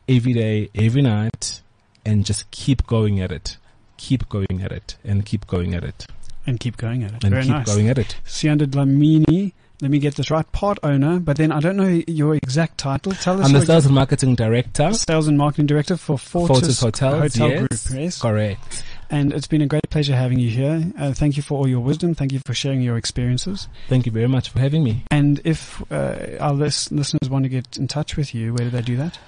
every 0.08 0.32
day, 0.32 0.70
every 0.74 1.02
night, 1.02 1.60
and 2.04 2.24
just 2.24 2.50
keep 2.50 2.86
going 2.86 3.20
at 3.20 3.30
it. 3.32 3.56
Keep 3.96 4.28
going 4.28 4.60
at 4.62 4.72
it 4.72 4.96
and 5.04 5.24
keep 5.24 5.46
going 5.46 5.74
at 5.74 5.84
it 5.84 6.06
And 6.46 6.58
keep 6.60 6.76
going 6.76 7.02
at 7.04 7.12
it. 7.12 7.24
and 7.24 7.30
Very 7.32 7.44
keep 7.44 7.52
nice. 7.52 7.66
going 7.66 7.88
at 7.88 7.98
it. 7.98 8.16
Siyanda 8.26 8.66
Dlamini, 8.66 9.52
let 9.80 9.90
me 9.90 9.98
get 9.98 10.14
this 10.16 10.30
right, 10.30 10.50
part 10.52 10.78
owner, 10.82 11.18
but 11.20 11.36
then 11.36 11.50
I 11.52 11.60
don't 11.60 11.76
know 11.76 12.02
your 12.06 12.34
exact 12.34 12.78
title. 12.78 13.12
Tell 13.12 13.40
us 13.40 13.46
I'm 13.46 13.52
the 13.52 13.64
sales 13.64 13.86
and 13.86 13.94
marketing 13.94 14.34
director. 14.34 14.92
sales 14.94 15.26
and 15.28 15.36
marketing 15.38 15.66
director 15.66 15.96
for 15.96 16.18
Fortis, 16.18 16.58
Fortis 16.58 16.80
Hotels, 16.80 17.20
Hotel 17.34 17.48
yes. 17.50 17.58
Group. 17.88 18.00
Yes. 18.00 18.20
Correct. 18.20 18.84
And 19.10 19.32
it's 19.32 19.46
been 19.46 19.62
a 19.62 19.66
great 19.66 19.88
pleasure 19.90 20.16
having 20.16 20.38
you 20.38 20.48
here. 20.50 20.90
Uh, 20.98 21.12
thank 21.12 21.36
you 21.36 21.42
for 21.42 21.58
all 21.58 21.68
your 21.68 21.80
wisdom. 21.80 22.14
Thank 22.14 22.32
you 22.32 22.40
for 22.46 22.54
sharing 22.54 22.80
your 22.82 22.96
experiences. 22.96 23.68
Thank 23.88 24.06
you 24.06 24.12
very 24.12 24.26
much 24.28 24.48
for 24.50 24.58
having 24.58 24.82
me. 24.82 25.04
And 25.10 25.40
if 25.44 25.82
uh, 25.92 26.36
our 26.40 26.52
lis- 26.52 26.90
listeners 26.90 27.28
want 27.30 27.44
to 27.44 27.48
get 27.48 27.76
in 27.76 27.86
touch 27.86 28.16
with 28.16 28.34
you, 28.34 28.54
where 28.54 28.64
do 28.64 28.70
they 28.70 28.82
do 28.82 28.96
that? 28.96 29.18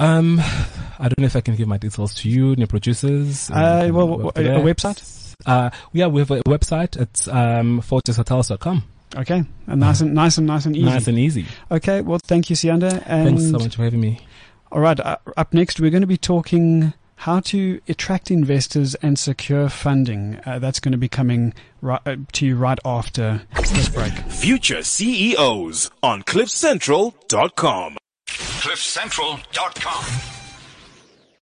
Um, 0.00 0.40
I 0.40 1.08
don't 1.08 1.18
know 1.18 1.26
if 1.26 1.36
I 1.36 1.40
can 1.42 1.56
give 1.56 1.68
my 1.68 1.76
details 1.78 2.14
to 2.16 2.28
you, 2.28 2.48
and 2.50 2.58
your 2.58 2.66
producers. 2.66 3.50
and 3.50 3.90
Uh, 3.90 3.94
well, 3.94 4.18
work 4.18 4.38
a- 4.38 4.56
a 4.56 4.60
website? 4.60 5.34
Uh, 5.46 5.70
yeah, 5.92 6.06
we 6.06 6.20
have 6.20 6.30
a 6.30 6.42
website. 6.44 6.96
It's 7.00 7.28
um, 7.28 7.80
fortishotels.com. 7.82 8.82
Okay, 9.16 9.44
and 9.66 9.80
nice 9.80 10.00
and 10.00 10.14
nice 10.14 10.38
and 10.38 10.46
nice 10.46 10.66
and 10.66 10.76
easy. 10.76 10.84
Nice 10.86 11.08
and 11.08 11.18
easy. 11.18 11.44
okay, 11.70 12.00
well, 12.00 12.18
thank 12.22 12.48
you, 12.48 12.56
Siyanda. 12.56 13.02
And 13.06 13.28
Thanks 13.38 13.50
so 13.50 13.58
much 13.58 13.76
for 13.76 13.82
having 13.84 14.00
me. 14.00 14.20
All 14.72 14.80
right, 14.80 14.98
uh, 15.00 15.16
up 15.36 15.52
next, 15.52 15.80
we're 15.80 15.90
going 15.90 16.02
to 16.02 16.06
be 16.06 16.16
talking 16.16 16.92
how 17.16 17.40
to 17.40 17.80
attract 17.88 18.30
investors 18.30 18.94
and 19.02 19.18
secure 19.18 19.68
funding. 19.68 20.38
Uh, 20.46 20.58
that's 20.60 20.80
going 20.80 20.92
to 20.92 20.98
be 20.98 21.08
coming 21.08 21.52
right, 21.82 22.00
uh, 22.06 22.16
to 22.32 22.46
you 22.46 22.56
right 22.56 22.78
after 22.84 23.42
this 23.56 23.88
break. 23.90 24.12
Future 24.30 24.82
CEOs 24.82 25.90
on 26.02 26.22
CliffCentral.com. 26.22 27.96
CliffCentral.com. 28.60 30.39